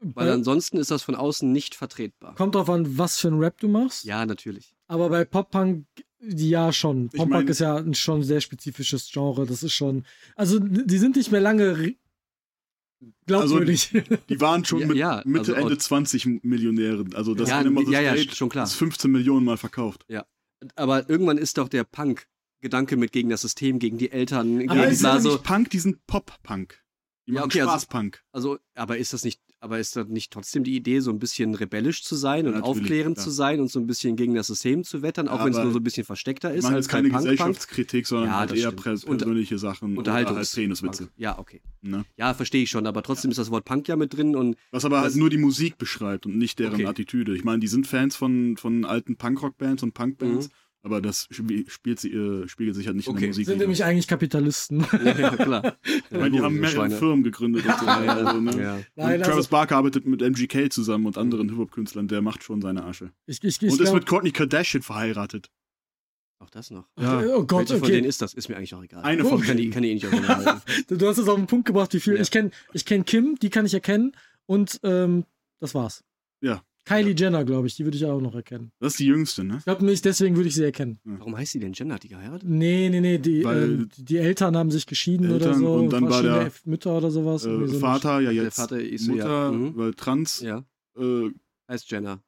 [0.00, 2.34] Weil Bei, ansonsten ist das von außen nicht vertretbar.
[2.36, 4.04] kommt drauf an, was für ein Rap du machst.
[4.04, 4.74] Ja, natürlich.
[4.86, 5.86] Aber bei Pop-Punk,
[6.20, 7.06] ja schon.
[7.06, 9.44] Ich Pop-Punk mein- ist ja ein schon sehr spezifisches Genre.
[9.46, 10.04] Das ist schon.
[10.36, 11.96] Also, die sind nicht mehr lange re-
[13.26, 13.90] glaubwürdig.
[14.28, 17.04] Die waren schon Ja, mit ja, Mitte, also Ende auch- 20 Millionäre.
[17.14, 18.64] Also das ja, sind immer so ja, ja, schon klar.
[18.64, 20.04] das ist 15 Millionen Mal verkauft.
[20.74, 24.72] Aber irgendwann ist doch der Punk-Gedanke mit gegen das System, gegen die Eltern, Aber gegen
[24.74, 25.32] die ist sind ja ja so.
[25.32, 26.82] nicht Punk, die sind Pop-Punk.
[27.28, 28.24] Die Ja, machen okay, also- Spaß-Punk.
[28.32, 31.54] Also, aber ist das nicht, aber ist das nicht trotzdem die Idee, so ein bisschen
[31.54, 33.24] rebellisch zu sein und Ja, natürlich, aufklärend klar.
[33.24, 35.58] zu sein und so ein bisschen gegen das System zu wettern, auch Ja, wenn es
[35.58, 37.36] nur so ein bisschen versteckter ist meine als keine Punk-Punk?
[37.36, 41.08] Gesellschaftskritik, sondern Ja, halt eher pers persönliche Sachen oder halt Unterhaltungs Peniswitze.
[41.16, 41.60] Ja, okay.
[41.80, 42.04] Ne?
[42.16, 44.84] Ja, verstehe ich schon, aber trotzdem ist das Wort Punk ja mit drin und Was
[44.84, 46.86] aber halt nur die Musik beschreibt und nicht deren Okay.
[46.86, 47.34] Attitüde.
[47.36, 50.52] Ich meine, die sind Fans von, von alten Punkrock-Bands und Punkbands, Mhm.
[50.82, 53.20] Aber das spie- spielt sie, äh, spiegelt sich halt nicht in Okay.
[53.20, 53.46] der Musik.
[53.46, 54.80] sind nämlich eigentlich Kapitalisten.
[55.04, 55.76] ja, klar.
[55.84, 56.96] ich meine, die haben mehrere Schweine.
[56.96, 57.86] Firmen gegründet und so.
[57.86, 58.62] Ja, also, ne?
[58.62, 58.80] ja.
[58.96, 62.60] Nein, und Travis also, Barker arbeitet mit MGK zusammen und anderen Hip-Hop-Künstlern, der macht schon
[62.62, 63.12] seine Asche.
[63.26, 65.50] ich, ich, ich und ist mit Courtney Kardashian verheiratet.
[66.40, 66.88] Auch das noch.
[66.98, 67.20] Ja.
[67.34, 68.08] oh Gott, Welche von denen okay.
[68.08, 68.32] ist das?
[68.32, 69.02] Ist mir eigentlich auch egal.
[69.02, 70.62] Eine von Ich kann die eh nicht auseinanderhalten.
[70.98, 72.14] Du hast es auf den Punkt gebracht, wie viel.
[72.14, 72.20] Ja.
[72.20, 74.12] Ich kenne ich kenn Kim, die kann ich erkennen.
[74.46, 75.24] Und ähm,
[75.58, 76.04] das war's.
[76.40, 76.62] Ja.
[76.88, 78.72] Kylie Jenner, glaube ich, die würde ich auch noch erkennen.
[78.80, 79.56] Das ist die jüngste, ne?
[79.58, 80.98] Ich glaube nicht, deswegen würde ich sie erkennen.
[81.04, 81.94] Warum heißt die denn Jenna?
[81.96, 82.48] Hat die geheiratet?
[82.48, 85.74] Nee, nee, nee, die, ähm, die Eltern haben sich geschieden oder Eltern so.
[85.74, 87.44] und dann war verschiedene der, Mütter oder sowas.
[87.44, 89.52] Äh, so Vater, ja Der jetzt Vater ist Mutter, ja.
[89.52, 89.76] Mhm.
[89.76, 90.64] weil trans, Ja,
[90.96, 91.30] äh,
[91.68, 92.22] heißt Jenna.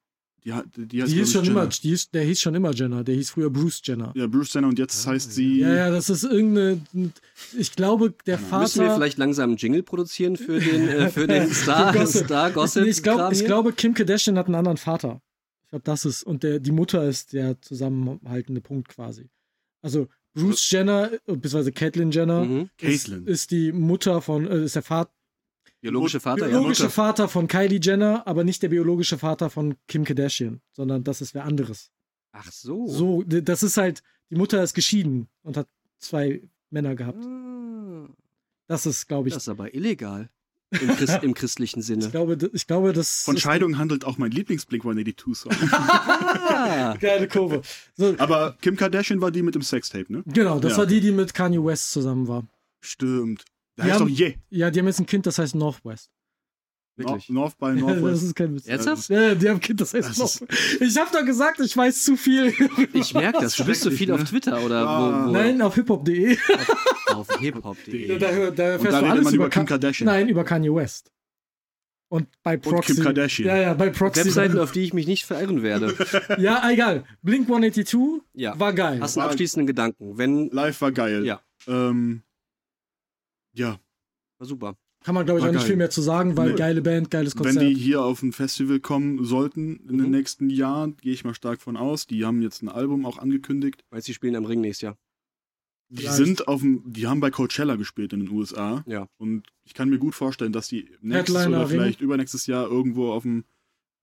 [0.44, 1.70] Die, die, Die heißt, hieß glaub schon ich, immer, Jenner.
[1.82, 4.12] die hieß, der hieß schon immer Jenner, der hieß früher Bruce Jenner.
[4.16, 5.58] Ja, Bruce Jenner und jetzt Ah, heißt sie.
[5.60, 6.80] Ja, ja, das ist irgendeine.
[7.56, 8.62] Ich glaube, der Keine Vater.
[8.62, 12.24] Müssen wir vielleicht langsam einen Jingle produzieren für den, äh, für den Star, Gossip.
[12.26, 12.86] Star Gossip?
[12.86, 15.20] ich, glaube, Kram ich glaube, Kim Kardashian hat einen anderen Vater.
[15.64, 16.22] Ich glaube, das ist.
[16.24, 19.28] Und der, die Mutter ist der zusammenhaltende Punkt quasi.
[19.82, 22.70] Also Bruce Jenner, äh, beziehungsweise Caitlyn Jenner, Mhm.
[22.80, 25.10] ist, ist die Mutter von, äh, ist der Vater,
[25.80, 26.48] Biologische Vater, ja.
[26.50, 26.94] biologische Mutter.
[26.94, 31.34] Vater von Kylie Jenner, aber nicht der biologische Vater von Kim Kardashian, sondern das ist
[31.34, 31.90] wer anderes.
[32.32, 32.86] Ach so.
[32.86, 35.66] So, das ist halt, die Mutter ist geschieden und hat
[35.98, 37.24] zwei Männer gehabt.
[37.24, 38.08] Ah,
[38.66, 40.28] Das ist, glaube ich, Das ist aber illegal.
[40.72, 42.08] Im, Christ, im christlichen ich Sinne.
[42.10, 45.50] glaube, d- ich glaube, das Von Scheidung handelt auch mein Lieblingsblick 182 Song.
[47.00, 47.62] Geile Kurve.
[47.96, 50.22] So, Aber Kim Kardashian war die mit dem Sextape, ne?
[50.26, 50.78] genau, das Ja.
[50.78, 52.46] war die, die mit Kanye West zusammen war.
[52.80, 53.44] Stimmt.
[53.80, 54.34] Da Die heißt doch haben- Je.
[54.50, 56.10] Ja, die haben jetzt ein Kind, das heißt Northwest.
[56.96, 57.30] wirklich.
[57.30, 58.22] North by das Northwest.
[58.24, 58.66] ist kein Witz.
[58.66, 59.08] Ernsthaft?
[59.08, 60.82] Ja, ja, die haben ein Kind, das heißt Das Northwest.
[60.82, 62.52] Ich habe doch gesagt, ich weiß zu viel.
[62.92, 63.56] Ich merke das.
[63.56, 64.26] Du bist so viel schrecklich, auf ne?
[64.26, 65.24] Twitter oder Ah.
[65.24, 66.36] wo, wo Nein, auf hiphop.de.
[67.14, 68.18] auf hiphop.de.
[68.18, 70.06] Da, da, da Und erfährst da du redet alles man über, Kim Ka- Kardashian.
[70.06, 71.10] Nein, über Kanye West.
[72.12, 72.94] Und bei Proxy.
[72.96, 73.48] Kim Kardashian.
[73.48, 74.24] Ja, ja, bei Proxy.
[74.24, 75.94] Webseiten, auf die ich mich nicht verirren werde.
[76.38, 77.04] ja, egal.
[77.22, 78.58] Blink 182 Ja.
[78.58, 78.98] war geil.
[79.00, 80.18] Hast einen abschließenden Gedanken?
[80.18, 80.50] Wenn.
[80.50, 81.24] Live war geil.
[81.24, 81.40] Ja.
[81.68, 82.22] Ähm,
[83.52, 83.78] ja.
[84.38, 84.76] War super.
[85.02, 86.56] Kann man, glaube ich, auch nicht viel mehr zu sagen, weil Nee.
[86.58, 87.62] geile Band, geiles Wenn Konzert.
[87.64, 90.10] die hier auf ein Festival kommen sollten in den Mhm.
[90.10, 92.06] nächsten Jahren, gehe ich mal stark von aus.
[92.06, 93.82] Die haben jetzt ein Album auch angekündigt.
[93.90, 94.98] Weil sie spielen am Ring nächstes Jahr.
[95.88, 96.16] Die Vielleicht.
[96.16, 98.84] sind auf dem, die haben bei Coachella gespielt in den USA.
[98.86, 99.08] Ja.
[99.18, 101.78] Und ich kann mir gut vorstellen, dass die nächstes Headliner oder Ring.
[101.80, 103.44] vielleicht übernächstes Jahr irgendwo auf dem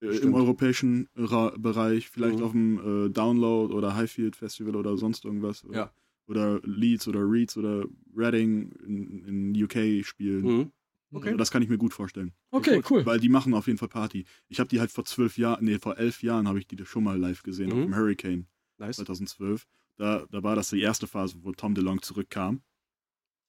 [0.02, 2.44] äh, im europäischen Ra Bereich, vielleicht Mhm.
[2.44, 5.64] auf dem äh, Download oder Highfield Festival oder sonst irgendwas.
[5.66, 5.92] Oder, Ja.
[6.28, 10.44] Oder Leeds oder Reeds oder Reading in, in UK spielen.
[10.46, 10.72] Mhm.
[11.12, 11.28] Okay.
[11.30, 12.34] Also das kann ich mir gut vorstellen.
[12.52, 13.06] Okay, cool.
[13.06, 14.26] Weil die machen auf jeden Fall Party.
[14.50, 17.04] Ich habe die halt vor zwölf Jahren, nee, vor elf Jahren habe ich die schon
[17.06, 17.84] mal live gesehen, auf Mhm.
[17.84, 18.48] dem Hurricane
[18.78, 18.98] Nice.
[18.98, 19.66] 2012.
[19.96, 22.62] Da, da war das die erste Phase, wo Tom DeLonge zurückkam.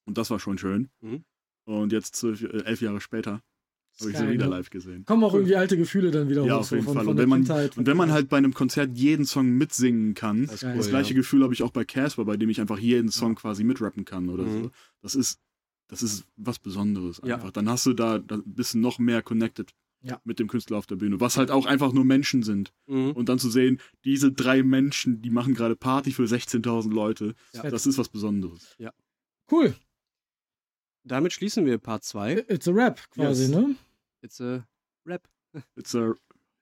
[0.05, 0.89] Und das war schon schön.
[1.01, 1.23] Mhm.
[1.65, 3.43] Und jetzt zwölf, äh, elf Jahre später
[4.01, 5.05] habe ich sie wieder live gesehen.
[5.05, 6.59] Kommen auch irgendwie alte Gefühle dann wieder Ja, hoch.
[6.61, 7.03] auf so jeden von, Fall.
[7.05, 7.77] Von Und wenn man- Kindheit.
[7.77, 11.13] Und wenn man halt bei einem Konzert jeden Song mitsingen kann, Das cool, das gleiche
[11.13, 11.19] ja.
[11.19, 14.29] Gefühl habe ich auch bei Casper, bei dem ich einfach jeden Song quasi mitrappen kann
[14.29, 14.63] oder Mhm.
[14.63, 14.71] so.
[15.01, 15.39] Das ist,
[15.87, 17.35] das ist was Besonderes Ja.
[17.35, 17.51] einfach.
[17.51, 19.71] Dann hast du da, da bist du noch mehr connected
[20.01, 20.21] Ja.
[20.23, 22.71] mit dem Künstler auf der Bühne, was halt auch einfach nur Menschen sind.
[22.87, 23.11] Mhm.
[23.11, 27.69] Und dann zu sehen, diese drei Menschen, die machen gerade Party für 16.000 Leute, Ja.
[27.69, 28.77] das ist was Besonderes.
[29.51, 29.73] Cool.
[31.03, 32.45] Damit schließen wir Part 2.
[32.49, 33.51] It's a Rap quasi, Yes.
[33.51, 33.75] ne?
[34.21, 34.65] It's a
[35.05, 35.27] Rap.
[35.75, 36.13] It's a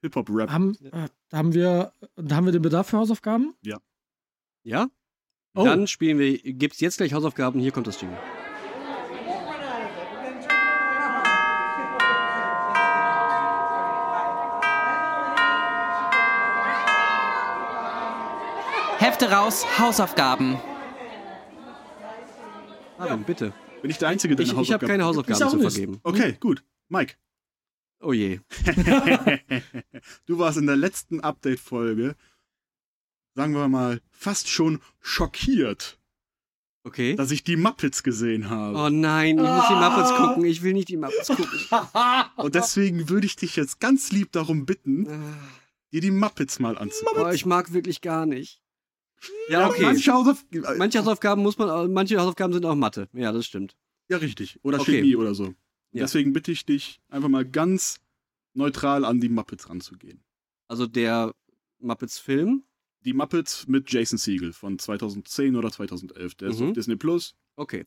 [0.02, 0.50] Hip-Hop-Rap.
[0.52, 3.56] Haben, äh, haben, wir, haben wir den Bedarf für Hausaufgaben?
[4.64, 4.88] Ja?
[5.56, 5.64] Oh.
[5.64, 7.60] Dann spielen wir, gibt's jetzt gleich Hausaufgaben.
[7.60, 8.10] Hier kommt das Ding.
[19.00, 20.60] Hefte raus, Hausaufgaben.
[23.00, 23.54] Marvin, bitte.
[23.82, 26.00] Bin ich der Einzige, der Ich, eine ich habe keine Hausaufgabe Hausaufgaben zu vergeben.
[26.04, 26.64] Okay, gut.
[26.90, 27.16] Mike.
[28.00, 28.40] Oh je.
[30.26, 32.16] du warst in der letzten Update-Folge,
[33.36, 36.00] sagen wir mal, fast schon schockiert,
[36.84, 37.16] Okay.
[37.16, 38.78] dass ich die Muppets gesehen habe.
[38.78, 40.28] Oh nein, ich muss die Muppets Ah.
[40.28, 40.46] gucken.
[40.46, 41.48] Ich will nicht die Muppets gucken.
[42.38, 45.38] Und deswegen würde ich dich jetzt ganz lieb darum bitten, Ah.
[45.92, 47.24] dir die Muppets mal anzugucken.
[47.24, 48.62] Oh, ich mag wirklich gar nicht.
[49.50, 49.82] Ja, okay.
[49.82, 50.46] Manche Hausauf
[50.78, 53.10] Manche Hausaufgaben muss man, manche Hausaufgaben sind auch Mathe.
[53.14, 53.76] Ja, das stimmt.
[54.08, 54.60] ja, richtig.
[54.64, 54.98] Oder Okay.
[55.00, 55.56] Chemie oder so.
[55.92, 56.04] Ja.
[56.04, 58.00] Deswegen bitte ich dich, einfach mal ganz
[58.54, 60.24] neutral an die Muppets ranzugehen.
[60.68, 61.34] Also der
[61.80, 62.64] Muppets Film.
[63.06, 66.36] Die Muppets mit Jason Siegel von 2010 oder 2011.
[66.36, 66.68] Der ist Mhm.
[66.70, 67.36] auf Disney Plus.
[67.56, 67.86] Okay,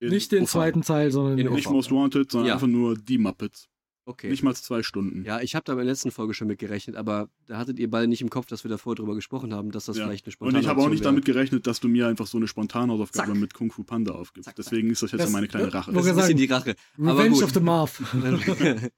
[0.00, 0.50] in Nicht den OV.
[0.50, 1.72] zweiten Teil, sondern In den Nicht OV.
[1.74, 2.54] Most Wanted, sondern Ja.
[2.54, 3.68] einfach nur die Muppets.
[4.04, 4.28] Okay.
[4.30, 5.24] Nicht mal zwei Stunden.
[5.24, 7.90] Ja, ich habe da bei der letzten Folge schon mit gerechnet, aber da hattet ihr
[7.90, 10.04] beide nicht im Kopf, dass wir davor drüber gesprochen haben, dass das Ja.
[10.04, 11.10] vielleicht eine Und spontane ich habe auch nicht wäre.
[11.10, 13.36] damit gerechnet, dass du mir einfach so eine Spontanhausaufgabe Zack.
[13.40, 14.46] mit Kung Fu Panda aufgibst.
[14.46, 14.64] Zack, zack.
[14.64, 15.92] Deswegen ist das jetzt Das- so meine kleine das- Rache.
[15.92, 16.74] Das ist ein bisschen die Rache.
[16.98, 17.42] Aber Revenge gut.
[17.44, 18.02] of the Marv.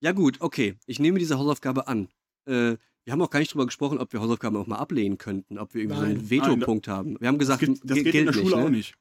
[0.00, 0.74] ja gut, okay.
[0.86, 2.08] Ich nehme diese Hausaufgabe an.
[2.46, 5.58] Äh, wir haben auch gar nicht drüber gesprochen, ob wir Hausaufgaben auch mal ablehnen könnten,
[5.58, 6.10] ob wir irgendwie so Nein.
[6.18, 7.16] einen Veto-Punkt haben.
[7.20, 8.76] Wir haben Das gesagt, geht, das ge- geht in der gilt Schule nicht, auch ne?
[8.76, 8.94] nicht.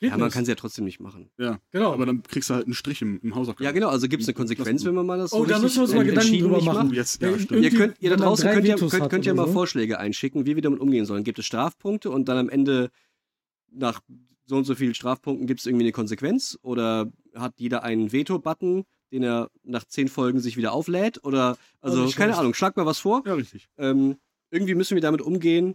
[0.00, 1.30] Geht Ja, man kann sie ja trotzdem nicht machen.
[1.72, 1.92] genau.
[1.92, 3.64] Aber dann kriegst du halt einen Strich im, im Hausaufgaben.
[3.64, 5.76] Ja, genau, also gibt es eine Konsequenz, wenn man mal das so Oh, da müssen
[5.76, 6.88] wir uns mal en- Gedanken entschieden drüber nicht machen.
[6.90, 7.64] Oh, jetzt, ja, Ja, stimmt.
[7.64, 9.52] Ihr, könnt, ihr da draußen könnt ja, könnt, könnt ja mal so.
[9.54, 11.24] Vorschläge einschicken, wie wir damit umgehen sollen.
[11.24, 12.90] Gibt es Strafpunkte und dann am Ende
[13.72, 14.00] nach
[14.46, 16.58] so und so vielen Strafpunkten gibt es irgendwie eine Konsequenz?
[16.62, 21.24] Oder hat jeder einen Veto-Button, den er nach zehn Folgen sich wieder auflädt?
[21.24, 22.36] Oder, also, nicht keine.
[22.36, 23.22] Ahnung, schlag mal was vor.
[23.26, 23.68] Ja, richtig.
[23.78, 24.16] Ähm,
[24.50, 25.74] irgendwie müssen wir damit umgehen,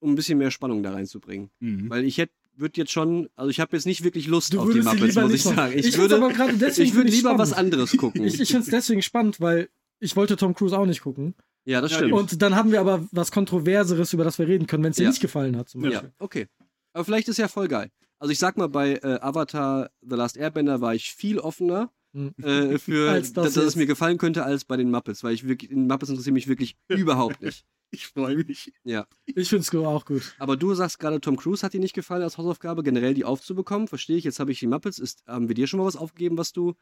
[0.00, 1.50] um ein bisschen mehr Spannung da reinzubringen.
[1.60, 1.88] Mhm.
[1.88, 2.32] Weil ich hätte
[2.62, 5.22] würde jetzt schon, also ich habe jetzt nicht wirklich Lust Du auf die Muppets, lieber
[5.22, 5.78] muss ich sagen.
[5.78, 7.74] Ich, Ich würde, aber gerade deswegen ich würde lieber was spannend.
[7.74, 8.24] anderes gucken.
[8.24, 9.68] Ich, ich finde es deswegen spannend, weil
[10.00, 11.34] ich wollte Tom Cruise auch nicht gucken.
[11.66, 12.12] ja, das Ja, stimmt.
[12.14, 15.02] Und dann haben wir aber was Kontroverseres, über das wir reden können, wenn es dir
[15.04, 15.10] Ja.
[15.10, 15.68] nicht gefallen hat.
[15.68, 16.12] Zum Ja, Beispiel.
[16.18, 16.46] okay.
[16.94, 17.90] Aber vielleicht ist ja voll geil.
[18.18, 21.90] Also ich sag mal, bei äh, Avatar The Last Airbender war ich viel offener.
[22.14, 25.34] Äh, für, Als das dass, dass es mir gefallen könnte, als bei den Muppets, weil
[25.34, 27.64] ich wirklich, in Muppets interessieren mich wirklich überhaupt nicht.
[27.94, 28.72] Ich freue mich.
[28.84, 29.06] Ja.
[29.26, 30.34] Ich finde es auch gut.
[30.38, 33.86] Aber du sagst gerade, Tom Cruise hat dir nicht gefallen als Hausaufgabe, generell die aufzubekommen.
[33.86, 34.98] Verstehe ich, jetzt habe ich die Muppets.
[34.98, 36.72] Ist, haben wir dir schon mal was aufgegeben, was du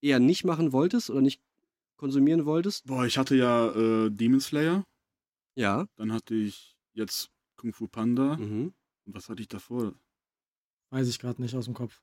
[0.00, 1.42] eher nicht machen wolltest oder nicht
[1.98, 2.86] konsumieren wolltest?
[2.86, 4.86] Boah, ich hatte ja äh, Demon Slayer.
[5.54, 5.86] Ja.
[5.96, 8.38] Dann hatte ich jetzt Kung Fu Panda.
[8.38, 8.72] Mhm.
[9.04, 9.92] Und was hatte ich davor?
[10.88, 12.00] Weiß ich gerade nicht aus dem Kopf.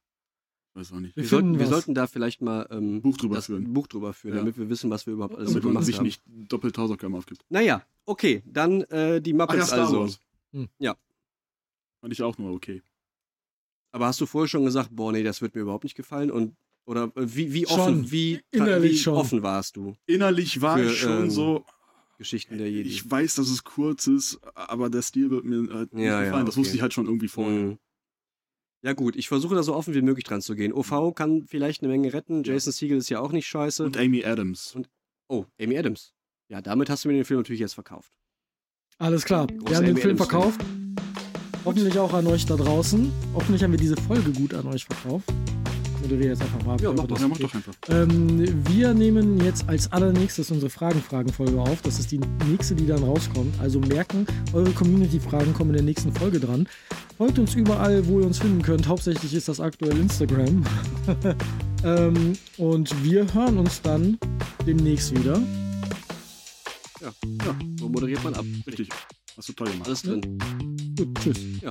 [0.73, 1.15] Weiß auch nicht.
[1.17, 3.73] Wir Wir, sollten, wir sollten da vielleicht mal ähm, Buch drüber das führen.
[3.73, 4.39] Buch drüber führen, Ja.
[4.39, 6.05] damit wir wissen, was wir überhaupt alles so Damit man gemacht sich haben.
[6.05, 7.43] nicht doppelt Hausaufgaben aufgibt.
[7.49, 9.99] Naja, okay, dann äh, die Ach ja, Muppets Star also.
[10.01, 10.19] Wars.
[10.53, 10.69] Hm.
[10.79, 10.95] Ja.
[11.99, 12.81] Fand ich auch nur okay.
[13.91, 16.31] Aber hast du vorher schon gesagt, boah, nee, das wird mir überhaupt nicht gefallen?
[16.31, 16.55] Und
[16.85, 18.11] oder äh, wie, wie offen, Schon.
[18.11, 19.13] wie, Innerlich wie schon.
[19.15, 19.95] offen warst du?
[20.05, 21.65] Innerlich war Für, ich schon ähm, so,
[22.17, 22.89] Geschichten der Jedi.
[22.89, 26.25] ich weiß, dass es kurz ist, aber der Stil wird mir halt nicht Ja, ja,
[26.25, 26.45] gefallen.
[26.45, 26.61] Das okay.
[26.61, 27.59] wusste ich halt schon irgendwie vorher.
[27.65, 27.77] Mhm.
[28.83, 30.73] Ja gut, ich versuche da so offen wie möglich dran zu gehen.
[30.73, 32.43] OV kann vielleicht eine Menge retten.
[32.43, 33.83] Jason Siegel ist ja auch nicht scheiße.
[33.83, 34.75] Und Amy Adams.
[35.27, 36.13] oh, Amy Adams.
[36.49, 38.11] Ja, damit hast du mir den Film natürlich jetzt verkauft.
[38.97, 39.47] Alles klar.
[39.47, 40.41] Großer wir haben den Amy Film Adams-Fan.
[40.41, 40.61] verkauft.
[41.63, 43.11] Hoffentlich auch an euch da draußen.
[43.35, 45.31] Hoffentlich haben wir diese Folge gut an euch verkauft.
[46.01, 46.81] Moderiere jetzt einfach mal.
[46.81, 47.73] Ja, mach das Ja, mach doch einfach.
[47.89, 51.81] Ähm, wir nehmen jetzt als allernächstes unsere Fragen-Fragen-Folge auf.
[51.81, 53.53] Das ist die nächste, die dann rauskommt.
[53.59, 56.67] Also merken, eure Community-Fragen kommen in der nächsten Folge dran.
[57.17, 58.87] Folgt uns überall, wo ihr uns finden könnt.
[58.87, 60.63] Hauptsächlich ist das aktuell Instagram.
[61.83, 64.17] ähm, und wir hören uns dann
[64.65, 65.41] demnächst wieder.
[67.01, 67.11] Ja,
[67.79, 68.45] so moderiert man ab.
[68.67, 68.89] Richtig.
[69.37, 69.87] Hast du toll gemacht.
[69.87, 70.39] Alles drin.
[70.97, 71.61] Gut, tschüss.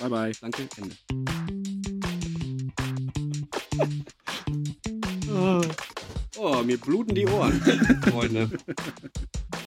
[0.00, 0.32] Bye, bye.
[0.40, 1.57] Danke, Ende.
[6.38, 7.60] Oh, mir bluten die Ohren,
[8.02, 8.50] Freunde.